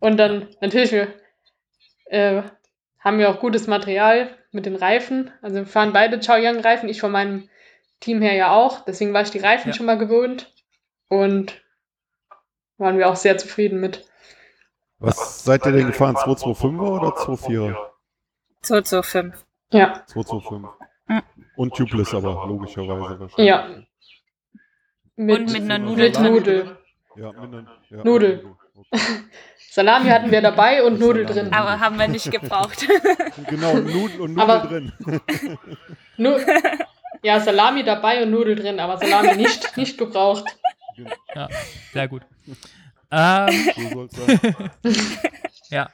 [0.00, 1.14] Und dann natürlich, wir
[2.06, 2.42] äh,
[2.98, 5.30] haben wir auch gutes Material mit den Reifen.
[5.42, 7.48] Also wir fahren beide Chaoyang-Reifen, ich von meinem
[8.00, 8.84] Team her ja auch.
[8.84, 9.74] Deswegen war ich die Reifen ja.
[9.74, 10.52] schon mal gewöhnt
[11.08, 11.62] und
[12.78, 14.08] waren wir auch sehr zufrieden mit.
[14.98, 16.16] Was seid ihr denn gefahren?
[16.16, 17.76] 225er oder 24er?
[18.62, 19.46] 225.
[19.72, 20.04] Ja.
[20.06, 20.70] 225.
[21.06, 21.22] Mhm.
[21.56, 23.38] Und tubeless aber, logischerweise wahrscheinlich.
[23.38, 23.68] Ja.
[25.16, 26.10] Mit, und mit einer Nudel.
[26.10, 26.78] Mit Nudel.
[27.16, 28.44] Ja, mit einer ja, Nudel.
[28.74, 29.00] Okay.
[29.70, 31.52] Salami hatten wir dabei und Nudel drin.
[31.52, 32.86] Aber haben wir nicht gebraucht.
[33.48, 34.92] genau, Nudel und Nudel aber drin.
[36.18, 36.36] Nu
[37.22, 40.44] ja, Salami dabei und Nudel drin, aber Salami nicht, nicht gebraucht.
[41.34, 41.48] Ja,
[41.92, 42.22] sehr gut.
[43.10, 44.70] Ähm, so soll's sein.
[45.70, 45.88] ja.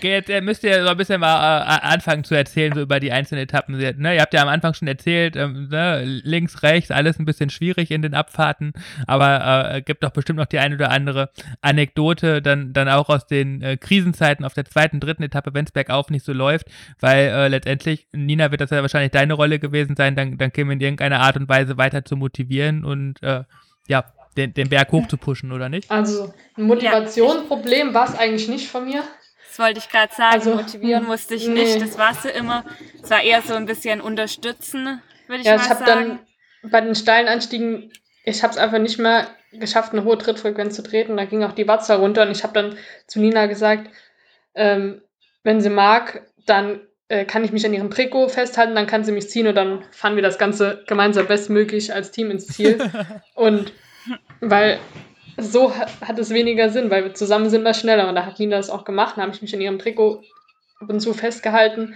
[0.00, 3.12] Jetzt äh, müsst ihr so ein bisschen mal äh, anfangen zu erzählen, so über die
[3.12, 3.76] einzelnen Etappen.
[3.76, 7.48] Ne, ihr habt ja am Anfang schon erzählt, ähm, ne, links, rechts, alles ein bisschen
[7.48, 8.72] schwierig in den Abfahrten,
[9.06, 13.26] aber äh, gibt doch bestimmt noch die eine oder andere Anekdote, dann, dann auch aus
[13.26, 16.66] den äh, Krisenzeiten auf der zweiten, dritten Etappe, wenn es bergauf nicht so läuft,
[16.98, 20.70] weil äh, letztendlich, Nina, wird das ja wahrscheinlich deine Rolle gewesen sein, dann, dann Kim
[20.72, 23.44] in irgendeiner Art und Weise weiter zu motivieren und äh,
[23.86, 24.04] ja,
[24.36, 25.90] den, den Berg hoch zu pushen, oder nicht?
[25.90, 29.02] Also ein Motivationsproblem war es eigentlich nicht von mir.
[29.52, 30.32] Das wollte ich gerade sagen.
[30.32, 31.64] Also, Motivieren musste ich nee.
[31.64, 31.82] nicht.
[31.82, 32.64] Das warst du immer.
[33.02, 35.80] Es war eher so ein bisschen unterstützen, würde ich ja, mal ich sagen.
[35.80, 36.18] Ja, ich habe
[36.62, 37.92] dann bei den steilen Anstiegen,
[38.24, 41.18] ich habe es einfach nicht mehr geschafft, eine hohe Trittfrequenz zu treten.
[41.18, 43.90] Da ging auch die Watzer runter und ich habe dann zu Nina gesagt,
[44.54, 45.02] ähm,
[45.42, 49.12] wenn sie mag, dann äh, kann ich mich an ihrem Trikot festhalten, dann kann sie
[49.12, 52.78] mich ziehen und dann fahren wir das Ganze gemeinsam bestmöglich als Team ins Ziel.
[53.34, 53.74] und
[54.40, 54.78] weil
[55.36, 58.08] so hat es weniger Sinn, weil wir zusammen sind wir schneller.
[58.08, 59.16] Und da hat Nina das auch gemacht.
[59.16, 60.22] Da habe ich mich in ihrem Trikot
[60.80, 61.94] ab und zu festgehalten.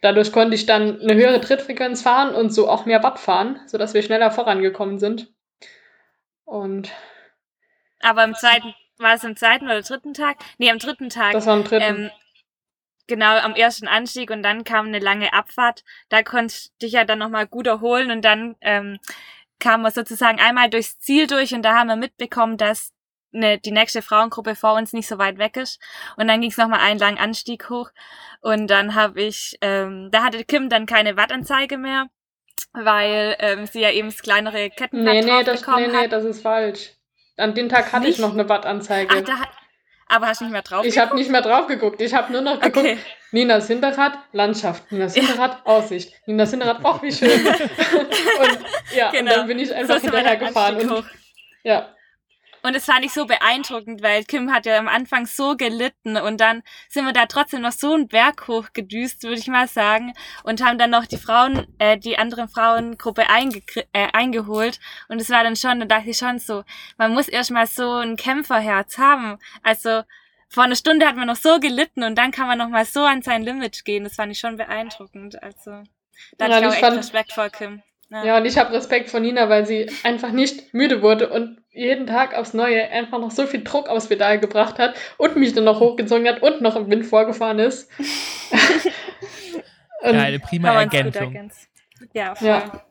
[0.00, 3.94] Dadurch konnte ich dann eine höhere Trittfrequenz fahren und so auch mehr Watt fahren, sodass
[3.94, 5.32] wir schneller vorangekommen sind.
[6.44, 6.90] Und
[8.00, 10.38] aber im zweiten, war es im zweiten oder dritten Tag?
[10.58, 11.32] Nee, am dritten Tag.
[11.32, 12.04] Das war am dritten.
[12.04, 12.10] Ähm,
[13.06, 15.84] genau, am ersten Anstieg und dann kam eine lange Abfahrt.
[16.08, 18.98] Da konnte ich dich ja dann nochmal gut erholen und dann ähm,
[19.62, 22.92] kamen wir sozusagen einmal durchs Ziel durch und da haben wir mitbekommen, dass
[23.34, 25.80] eine, die nächste Frauengruppe vor uns nicht so weit weg ist.
[26.16, 27.90] Und dann ging es nochmal einen langen Anstieg hoch.
[28.40, 32.08] Und dann habe ich, ähm, da hatte Kim dann keine Wattanzeige mehr,
[32.72, 36.42] weil ähm, sie ja eben das kleinere Kettenblatt nee, nee, das, nee, nee, das ist
[36.42, 36.92] falsch.
[37.36, 38.16] An dem Tag hatte nicht?
[38.16, 39.14] ich noch eine Wattanzeige.
[39.16, 39.48] Ach, da hat,
[40.12, 42.00] aber hast du nicht mehr drauf Ich habe nicht mehr drauf geguckt.
[42.02, 42.98] Ich habe nur noch geguckt, okay.
[43.30, 44.92] Ninas Hinterrad, Landschaft.
[44.92, 45.60] Ninas Hinterrad, ja.
[45.64, 46.12] Aussicht.
[46.26, 47.30] Ninas Hinterrad, ach, wie schön.
[47.46, 48.58] und
[48.94, 49.30] ja, genau.
[49.30, 50.76] und dann bin ich einfach so hinterher gefahren.
[50.76, 51.04] Und,
[51.64, 51.94] ja.
[52.62, 56.40] Und es fand ich so beeindruckend, weil Kim hat ja am Anfang so gelitten und
[56.40, 60.12] dann sind wir da trotzdem noch so einen Berg hoch gedüst, würde ich mal sagen,
[60.44, 64.78] und haben dann noch die Frauen, äh, die andere Frauengruppe einge äh, eingeholt.
[65.08, 66.62] Und es war dann schon, da dachte ich schon so,
[66.98, 69.38] man muss erstmal so ein Kämpferherz haben.
[69.62, 70.02] Also
[70.48, 73.00] vor einer Stunde hat man noch so gelitten und dann kann man noch mal so
[73.00, 74.04] an sein Limit gehen.
[74.04, 75.42] Das fand ich schon beeindruckend.
[75.42, 75.82] Also
[76.38, 77.82] da ja, hatte ich auch echt Respekt vor Kim.
[78.10, 81.61] Ja, ja und ich habe Respekt vor Nina, weil sie einfach nicht müde wurde und
[81.72, 85.54] jeden Tag aufs Neue einfach noch so viel Druck aufs Pedal gebracht hat und mich
[85.54, 87.90] dann noch hochgezogen hat und noch im Wind vorgefahren ist.
[90.02, 91.50] ja, eine prima Ergänzung.
[92.12, 92.48] Ja, voll.
[92.48, 92.84] Ja.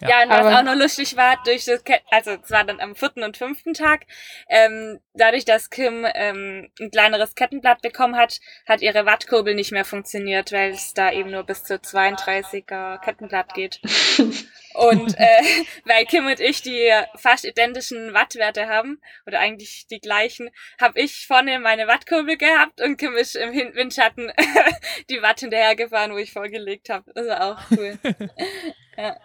[0.00, 2.94] Ja, ja und was auch noch lustig war, durch das, also es war dann am
[2.94, 4.06] vierten und fünften Tag,
[4.48, 9.84] ähm, dadurch, dass Kim ähm, ein kleineres Kettenblatt bekommen hat, hat ihre Wattkurbel nicht mehr
[9.84, 13.80] funktioniert, weil es da eben nur bis zu 32er Kettenblatt geht.
[14.74, 15.42] und äh,
[15.84, 21.26] weil Kim und ich die fast identischen Wattwerte haben, oder eigentlich die gleichen, habe ich
[21.26, 24.32] vorne meine Wattkurbel gehabt und Kim ist im Windschatten
[25.10, 27.10] die Watt hinterhergefahren, wo ich vorgelegt habe.
[27.14, 27.98] Das war auch cool.
[28.96, 29.16] ja.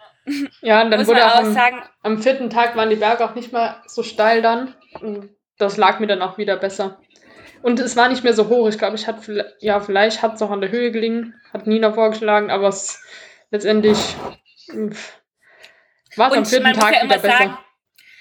[0.60, 3.34] Ja, und dann Muss wurde auch am, sagen, am vierten Tag waren die Berge auch
[3.34, 4.74] nicht mehr so steil dann.
[5.00, 6.98] Und das lag mir dann auch wieder besser.
[7.62, 8.68] Und es war nicht mehr so hoch.
[8.68, 11.92] Ich glaube, ich hatte, ja, vielleicht hat es auch an der Höhe gelingen, hat Nina
[11.92, 13.02] vorgeschlagen, aber es
[13.50, 13.98] letztendlich
[16.16, 17.58] war es am vierten Tag ja wieder besser.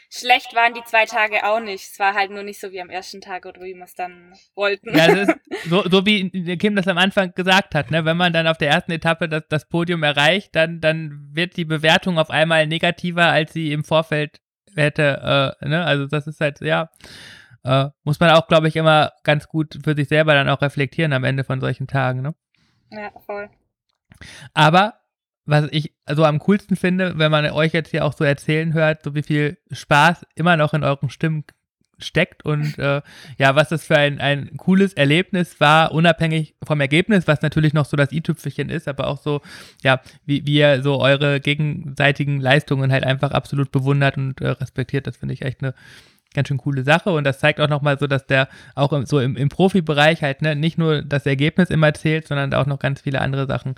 [0.10, 1.92] Schlecht waren die zwei Tage auch nicht.
[1.92, 4.34] Es war halt nur nicht so wie am ersten Tag oder wie wir es dann
[4.56, 4.96] wollten.
[4.96, 5.38] Ja, das ist
[5.70, 8.06] so, so wie Kim das am Anfang gesagt hat, ne?
[8.06, 11.66] wenn man dann auf der ersten Etappe das, das Podium erreicht, dann, dann wird die
[11.66, 14.42] Bewertung auf einmal negativer, als sie im Vorfeld
[14.76, 15.56] hätte.
[15.62, 15.86] Äh, ne?
[15.86, 16.90] Also das ist halt, ja,
[17.64, 21.14] äh, muss man auch, glaube ich, immer ganz gut für sich selber dann auch reflektieren
[21.14, 22.22] am Ende von solchen Tagen.
[22.22, 22.36] Ne?
[22.92, 23.50] Ja, voll.
[24.54, 25.00] Aber
[25.46, 29.04] was ich so am coolsten finde, wenn man euch jetzt hier auch so erzählen hört,
[29.04, 31.44] so wie viel Spaß immer noch in euren Stimmen
[31.98, 33.02] steckt und äh,
[33.38, 37.86] ja, was das für ein, ein cooles Erlebnis war, unabhängig vom Ergebnis, was natürlich noch
[37.86, 39.42] so das i-Tüpfelchen ist, aber auch so,
[39.84, 45.08] ja, wie, wie ihr so eure gegenseitigen Leistungen halt einfach absolut bewundert und äh, respektiert,
[45.08, 45.74] das finde ich echt eine
[46.34, 49.22] ganz schön coole Sache und das zeigt auch nochmal so, dass der auch im, so
[49.22, 53.02] im, im Profibereich halt ne, nicht nur das Ergebnis immer zählt, sondern auch noch ganz
[53.02, 53.76] viele andere Sachen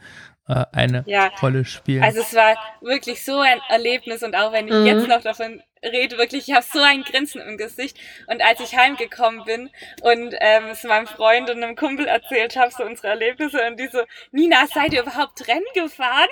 [0.48, 1.32] äh, eine ja.
[1.42, 2.04] Rolle spielen.
[2.04, 4.86] Also es war wirklich so ein Erlebnis und auch wenn ich mhm.
[4.86, 8.76] jetzt noch davon rede, wirklich, ich habe so ein Grinsen im Gesicht und als ich
[8.76, 9.70] heimgekommen bin
[10.02, 13.88] und ähm, es meinem Freund und einem Kumpel erzählt habe, so unsere Erlebnisse und die
[13.88, 14.00] so,
[14.32, 16.30] Nina, seid ihr überhaupt Rennen gefahren?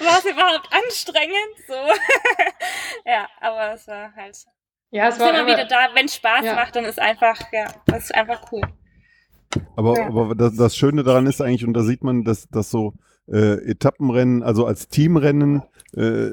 [0.00, 1.56] war es überhaupt anstrengend?
[1.68, 1.74] So.
[3.04, 4.36] ja, aber es war halt
[4.92, 6.54] ja, es war immer wieder da, wenn Spaß ja.
[6.54, 8.62] macht, dann ist einfach, ja, das ist einfach cool.
[9.76, 10.06] Aber, ja.
[10.06, 12.94] aber das, das, Schöne daran ist eigentlich, und da sieht man, dass, dass so
[13.26, 15.62] äh, Etappenrennen, also als Teamrennen,
[15.96, 16.30] äh,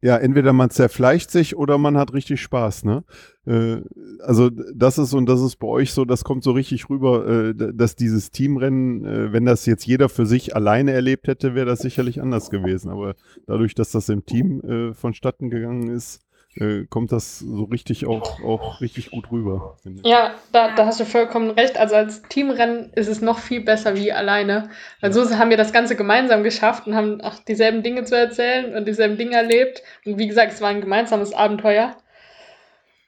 [0.00, 3.04] ja, entweder man zerfleischt sich oder man hat richtig Spaß, ne?
[3.46, 3.78] Äh,
[4.20, 7.54] also das ist und das ist bei euch so, das kommt so richtig rüber, äh,
[7.72, 11.78] dass dieses Teamrennen, äh, wenn das jetzt jeder für sich alleine erlebt hätte, wäre das
[11.78, 12.90] sicherlich anders gewesen.
[12.90, 13.14] Aber
[13.46, 16.20] dadurch, dass das im Team äh, vonstatten gegangen ist,
[16.56, 19.76] äh, kommt das so richtig auch, auch richtig gut rüber.
[20.04, 21.78] Ja, da, da hast du vollkommen recht.
[21.78, 24.70] Also als Teamrennen ist es noch viel besser wie alleine.
[25.00, 25.12] Weil ja.
[25.12, 28.86] so haben wir das Ganze gemeinsam geschafft und haben auch dieselben Dinge zu erzählen und
[28.86, 29.82] dieselben Dinge erlebt.
[30.04, 31.96] Und wie gesagt, es war ein gemeinsames Abenteuer.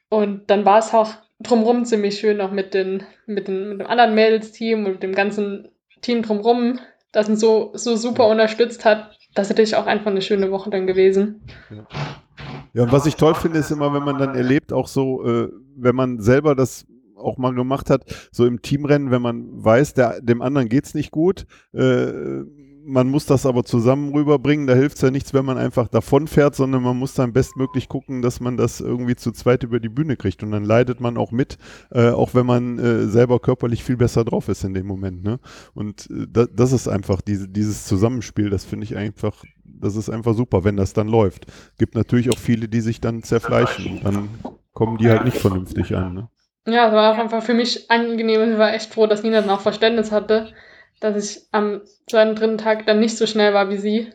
[0.09, 3.87] Und dann war es auch drumherum ziemlich schön, auch mit, den, mit, den, mit dem
[3.87, 5.68] anderen Mädels-Team und dem ganzen
[6.00, 6.80] Team drumherum,
[7.12, 9.16] das uns so, so super unterstützt hat.
[9.35, 11.42] Das ist natürlich auch einfach eine schöne Woche dann gewesen.
[11.70, 11.87] Ja.
[12.76, 15.48] Ja, und was ich toll finde, ist immer, wenn man dann erlebt, auch so, äh,
[15.76, 16.84] wenn man selber das
[17.16, 21.10] auch mal gemacht hat, so im Teamrennen, wenn man weiß, der, dem anderen geht's nicht
[21.10, 22.12] gut, äh,
[22.87, 24.66] man muss das aber zusammen rüberbringen.
[24.66, 27.88] Da hilft es ja nichts, wenn man einfach davon fährt, sondern man muss dann bestmöglich
[27.88, 30.42] gucken, dass man das irgendwie zu zweit über die Bühne kriegt.
[30.42, 31.59] Und dann leidet man auch mit,
[31.90, 35.25] äh, auch wenn man äh, selber körperlich viel besser drauf ist in dem Moment.
[35.25, 35.40] Ne?
[35.75, 40.09] Und äh, da, das ist einfach diese, dieses Zusammenspiel, das finde ich einfach, das ist
[40.09, 41.46] einfach super, wenn das dann läuft.
[41.79, 44.01] Gibt natürlich auch viele, die sich dann zerfleischen.
[44.05, 44.29] Dann
[44.72, 46.14] kommen die halt nicht vernünftig an.
[46.14, 46.29] Ne?
[46.68, 48.53] Ja, es war auch einfach für mich angenehm.
[48.53, 50.53] Ich war echt froh, dass Nina dann auch Verständnis hatte,
[51.00, 54.12] dass ich am zweiten, dritten Tag dann nicht so schnell war wie sie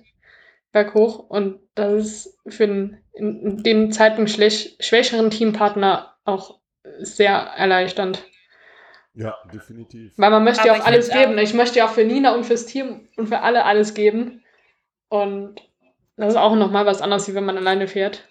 [0.71, 6.59] berghoch und das ist für den, in dem Zeitpunkt schwächeren Teampartner auch
[6.99, 8.23] sehr erleichternd.
[9.13, 10.13] Ja, definitiv.
[10.17, 11.37] Weil man möchte ja auch alles geben.
[11.37, 11.43] Auch.
[11.43, 14.43] Ich möchte ja auch für Nina und fürs Team und für alle alles geben.
[15.09, 15.61] Und
[16.15, 18.27] das ist auch nochmal was anderes, wie wenn man alleine fährt.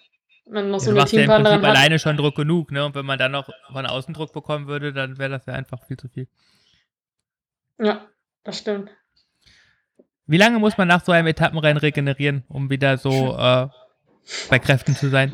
[0.49, 1.77] Man noch so ja, eine Teampartnerin ja hat.
[1.77, 2.83] alleine schon Druck genug, ne?
[2.83, 5.85] Und wenn man dann noch von außen Druck bekommen würde, dann wäre das ja einfach
[5.85, 6.27] viel zu viel.
[7.77, 8.07] Ja,
[8.43, 8.89] das stimmt.
[10.27, 13.67] Wie lange muss man nach so einem Etappenrennen regenerieren, um wieder so äh,
[14.49, 15.33] bei Kräften zu sein?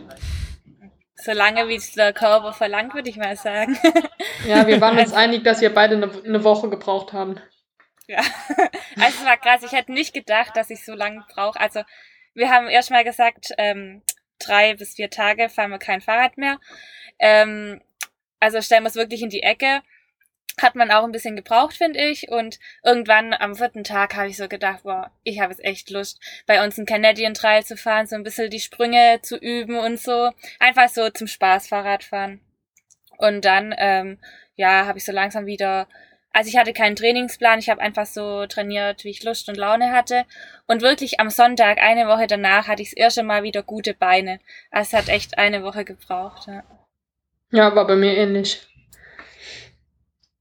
[1.15, 3.77] So lange, wie es der Körper verlangt, würde ich mal sagen.
[4.47, 7.39] Ja, wir waren uns einig, dass wir beide eine, eine Woche gebraucht haben.
[8.07, 8.19] Ja,
[8.95, 9.63] also es war krass.
[9.63, 11.59] Ich hätte nicht gedacht, dass ich so lange brauche.
[11.59, 11.81] Also
[12.33, 14.03] wir haben erst mal gesagt, ähm,
[14.39, 16.59] drei bis vier Tage fahren wir kein Fahrrad mehr.
[17.19, 17.81] Ähm,
[18.39, 19.81] also stellen wir es wirklich in die Ecke
[20.61, 22.29] hat man auch ein bisschen gebraucht, finde ich.
[22.29, 26.19] Und irgendwann am vierten Tag habe ich so gedacht, boah, ich habe jetzt echt Lust,
[26.45, 29.99] bei uns einen Canadian Trail zu fahren, so ein bisschen die Sprünge zu üben und
[29.99, 30.31] so.
[30.59, 32.41] Einfach so zum Spaß Fahrrad fahren.
[33.17, 34.19] Und dann, ähm,
[34.55, 35.87] ja, habe ich so langsam wieder,
[36.31, 39.91] also ich hatte keinen Trainingsplan, ich habe einfach so trainiert, wie ich Lust und Laune
[39.91, 40.25] hatte.
[40.67, 44.39] Und wirklich am Sonntag, eine Woche danach, hatte ich das erste Mal wieder gute Beine.
[44.71, 46.63] Also es hat echt eine Woche gebraucht, ja.
[47.51, 48.67] Ja, war bei mir ähnlich.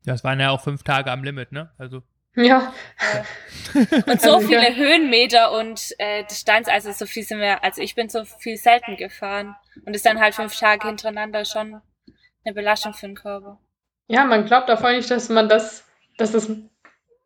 [0.07, 1.71] Das waren ja auch fünf Tage am Limit, ne?
[1.79, 2.03] Also.
[2.37, 2.73] Ja.
[4.07, 8.09] und so viele Höhenmeter und äh, Distanz, also so viel sind wir, also ich bin
[8.09, 9.57] so viel selten gefahren.
[9.85, 11.81] Und ist dann halt fünf Tage hintereinander schon
[12.45, 13.59] eine Belastung für den Körper.
[14.09, 15.85] Ja, man glaubt auch nicht, dass man das,
[16.17, 16.51] dass das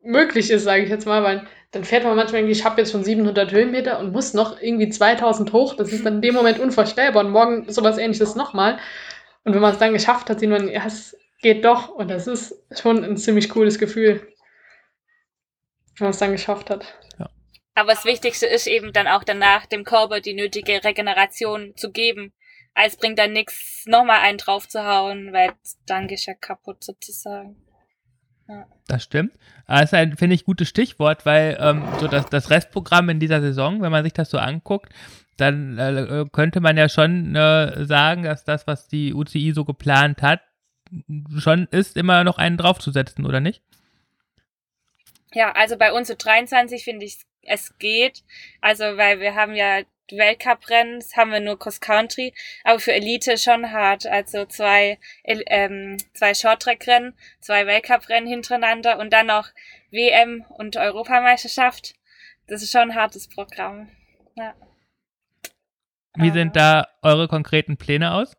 [0.02, 2.90] möglich ist, sage ich jetzt mal, weil dann fährt man manchmal irgendwie, ich habe jetzt
[2.90, 5.74] schon 700 Höhenmeter und muss noch irgendwie 2000 hoch.
[5.74, 8.78] Das ist dann in dem Moment unvorstellbar und morgen sowas ähnliches nochmal.
[9.44, 11.88] Und wenn man es dann geschafft hat, sieht man, ja, es geht doch.
[11.88, 14.28] Und das ist schon ein ziemlich cooles Gefühl,
[15.98, 16.98] wenn man es dann geschafft hat.
[17.18, 17.30] Ja.
[17.74, 22.32] Aber das Wichtigste ist eben dann auch danach dem Körper die nötige Regeneration zu geben.
[22.74, 25.52] Es bringt dann nichts, nochmal einen drauf zu hauen, weil
[25.86, 27.56] dann ist ja kaputt sozusagen.
[28.48, 28.66] Ja.
[28.86, 29.32] Das stimmt.
[29.66, 33.40] Das ist ein, finde ich, gutes Stichwort, weil ähm, so das, das Restprogramm in dieser
[33.40, 34.92] Saison, wenn man sich das so anguckt,
[35.36, 40.22] dann äh, könnte man ja schon äh, sagen, dass das, was die UCI so geplant
[40.22, 40.40] hat,
[41.38, 43.62] schon ist, immer noch einen draufzusetzen, oder nicht?
[45.32, 48.24] Ja, also bei uns so 23 finde ich, es geht.
[48.60, 53.38] Also, weil wir haben ja Weltcuprennen, das haben wir nur Cross Country, aber für Elite
[53.38, 54.06] schon hart.
[54.06, 59.48] Also zwei, ähm, zwei Shorttrack-Rennen, zwei Weltcuprennen hintereinander und dann noch
[59.90, 61.94] WM und Europameisterschaft.
[62.46, 63.88] Das ist schon ein hartes Programm.
[64.34, 64.54] Ja.
[66.16, 68.36] Wie sind da eure konkreten Pläne aus?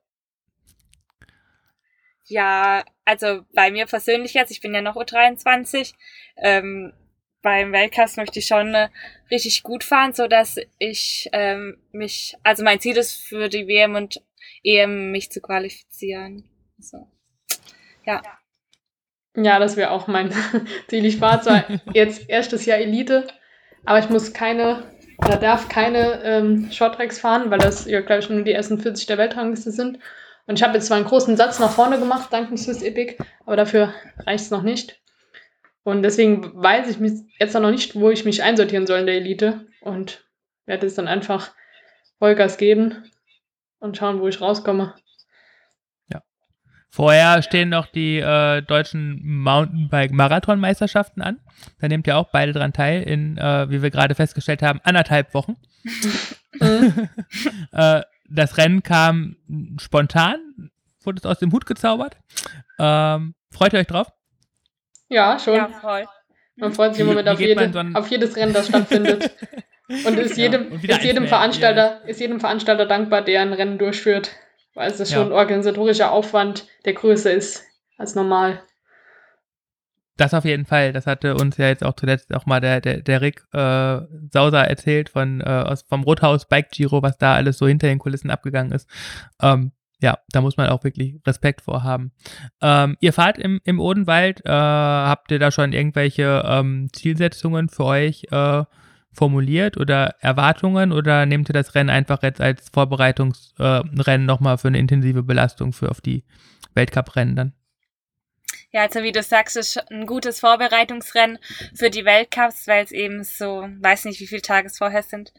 [2.32, 5.94] Ja, also bei mir persönlich jetzt, ich bin ja noch U23,
[6.38, 6.94] ähm,
[7.42, 8.88] beim Weltcup möchte ich schon äh,
[9.30, 13.96] richtig gut fahren, so dass ich ähm, mich, also mein Ziel ist für die WM
[13.96, 14.22] und
[14.64, 16.46] EM mich zu qualifizieren.
[16.80, 17.12] So.
[18.06, 18.22] Ja.
[19.36, 20.32] Ja, das wäre auch mein
[20.88, 21.06] Ziel.
[21.06, 23.28] Ich fahre zwar jetzt erstes Jahr Elite,
[23.84, 24.84] aber ich muss keine
[25.18, 29.06] oder darf keine ähm, Shorttracks fahren, weil das ja, glaube ich, nur die ersten 40
[29.08, 30.00] der Weltrangliste sind.
[30.48, 33.18] Und ich habe jetzt zwar einen großen Satz nach vorne gemacht, dank dem Swiss Epic,
[33.46, 33.94] aber dafür
[34.26, 35.02] reicht es noch nicht.
[35.84, 36.98] Und deswegen weiß ich
[37.40, 39.68] jetzt noch nicht, wo ich mich einsortieren soll in der Elite.
[39.82, 40.24] Und
[40.66, 41.52] werde es dann einfach
[42.20, 43.04] Vollgas geben
[43.80, 44.94] und schauen, wo ich rauskomme.
[46.10, 46.22] Ja.
[46.90, 51.40] Vorher stehen noch die äh, deutschen Mountainbike-Marathon-Meisterschaften an.
[51.80, 55.34] Da nehmt ihr auch beide dran teil, in, äh, wie wir gerade festgestellt haben, anderthalb
[55.34, 55.58] Wochen.
[56.60, 57.08] Mhm.
[57.72, 58.02] äh,
[58.32, 59.36] das Rennen kam
[59.80, 60.72] spontan,
[61.04, 62.18] wurde es aus dem Hut gezaubert.
[62.80, 64.08] Ähm, freut ihr euch drauf?
[65.10, 65.56] Ja, schon.
[65.56, 66.06] Ja, voll.
[66.56, 69.32] Man freut sich im Moment auf, jede, auf, jedes Rennen, das stattfindet.
[70.06, 74.32] Und ist jedem, ja, ist jedem Veranstalter, ist jedem Veranstalter dankbar, der ein Rennen durchführt.
[74.74, 77.66] Weil es ist schon ein organisatorischer Aufwand, der größer ist
[77.98, 78.64] als normal.
[80.22, 80.94] Das auf jeden Fall.
[80.94, 84.02] Das hatte uns ja jetzt auch zuletzt auch mal der, der, der Rick äh,
[84.32, 87.98] Sauser erzählt von, äh, aus, vom Rothaus Bike Giro, was da alles so hinter den
[87.98, 88.88] Kulissen abgegangen ist.
[89.42, 92.12] Ähm, ja, da muss man auch wirklich Respekt vorhaben.
[92.62, 94.46] Ähm, ihr fahrt im, im Odenwald.
[94.46, 98.64] Äh, habt ihr da schon irgendwelche ähm, Zielsetzungen für euch, äh,
[99.12, 104.68] formuliert oder Erwartungen oder nehmt ihr das Rennen einfach jetzt als Vorbereitungsrennen äh, nochmal für
[104.68, 106.24] eine intensive Belastung für auf die
[106.76, 107.54] Weltcuprennen dann?
[108.72, 111.40] Ja, also wie du sagst, ist ein gutes Vorbereitungsrennen
[111.76, 115.34] für die Weltcups, weil es eben so, weiß nicht, wie viele Tage es vorher sind,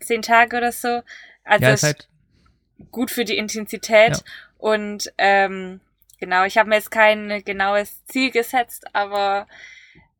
[0.00, 1.02] zehn Tage oder so.
[1.44, 2.08] Also ja, ist halt
[2.90, 4.22] gut für die Intensität ja.
[4.58, 5.80] und ähm,
[6.18, 9.46] genau, ich habe mir jetzt kein genaues Ziel gesetzt, aber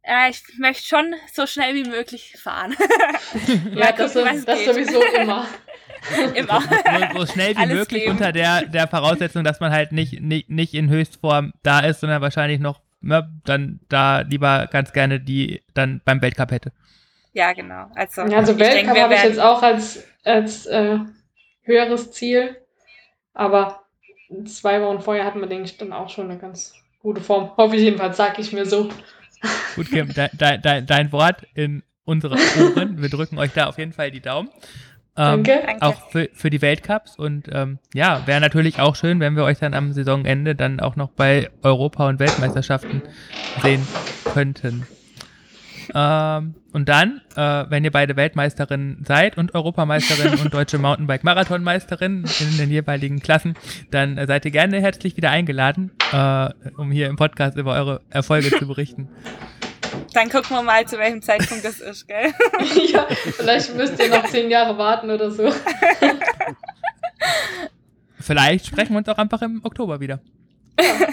[0.07, 2.77] ja, ich möchte schon so schnell wie möglich fahren.
[3.75, 5.49] ja, das, gucken, das sowieso immer.
[6.35, 6.61] immer.
[6.61, 8.13] So, so schnell wie Alles möglich geben.
[8.13, 12.23] unter der, der Voraussetzung, dass man halt nicht, nicht, nicht in Höchstform da ist, sondern
[12.23, 16.73] wahrscheinlich noch ne, dann da lieber ganz gerne die dann beim Weltcup hätte.
[17.33, 17.87] Ja, genau.
[17.95, 20.99] Also, also Weltcup habe ich jetzt auch als, als äh,
[21.63, 22.57] höheres Ziel.
[23.33, 23.83] Aber
[24.47, 27.57] zwei Wochen vorher hatten wir, denke ich, dann auch schon eine ganz gute Form.
[27.57, 28.89] Hoffe ich jedenfalls, sage ich mir so.
[29.75, 33.03] Gut, Kim, de, de, dein Wort in unsere Ohren.
[33.03, 34.49] Wir drücken euch da auf jeden Fall die Daumen.
[35.17, 35.77] Ähm, Danke.
[35.81, 37.17] Auch für, für die Weltcups.
[37.17, 40.97] Und ähm, ja, wäre natürlich auch schön, wenn wir euch dann am Saisonende dann auch
[40.97, 43.03] noch bei Europa- und Weltmeisterschaften
[43.63, 43.87] sehen
[44.33, 44.87] könnten.
[45.95, 52.57] Ähm, und dann, äh, wenn ihr beide Weltmeisterin seid und Europameisterin und deutsche Mountainbike-Marathonmeisterin in
[52.59, 53.55] den jeweiligen Klassen,
[53.91, 58.01] dann äh, seid ihr gerne herzlich wieder eingeladen, äh, um hier im Podcast über eure
[58.11, 59.09] Erfolge zu berichten.
[60.15, 62.33] Dann gucken wir mal, zu welchem Zeitpunkt das ist, gell?
[62.93, 63.07] ja,
[63.37, 65.53] vielleicht müsst ihr noch zehn Jahre warten oder so.
[68.21, 70.21] vielleicht sprechen wir uns auch einfach im Oktober wieder.
[70.81, 71.09] Ja.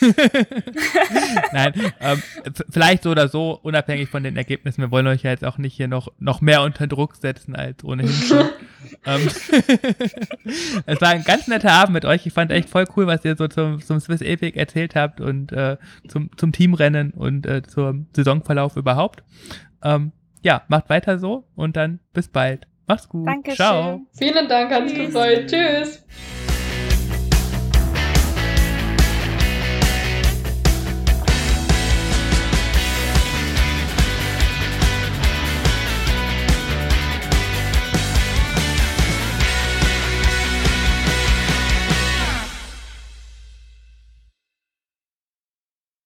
[1.52, 2.22] Nein, ähm,
[2.68, 4.82] vielleicht so oder so, unabhängig von den Ergebnissen.
[4.82, 7.84] Wir wollen euch ja jetzt auch nicht hier noch, noch mehr unter Druck setzen als
[7.84, 8.48] ohnehin schon.
[9.06, 9.28] ähm,
[10.86, 12.26] es war ein ganz netter Abend mit euch.
[12.26, 15.52] Ich fand echt voll cool, was ihr so zum, zum Swiss Epic erzählt habt und
[15.52, 19.22] äh, zum, zum Teamrennen und äh, zum Saisonverlauf überhaupt.
[19.82, 22.66] Ähm, ja, macht weiter so und dann bis bald.
[22.86, 23.26] Mach's gut.
[23.26, 23.56] Dankeschön.
[23.56, 24.00] Ciao.
[24.16, 25.46] Vielen Dank, hat's gefreut.
[25.48, 26.04] Tschüss.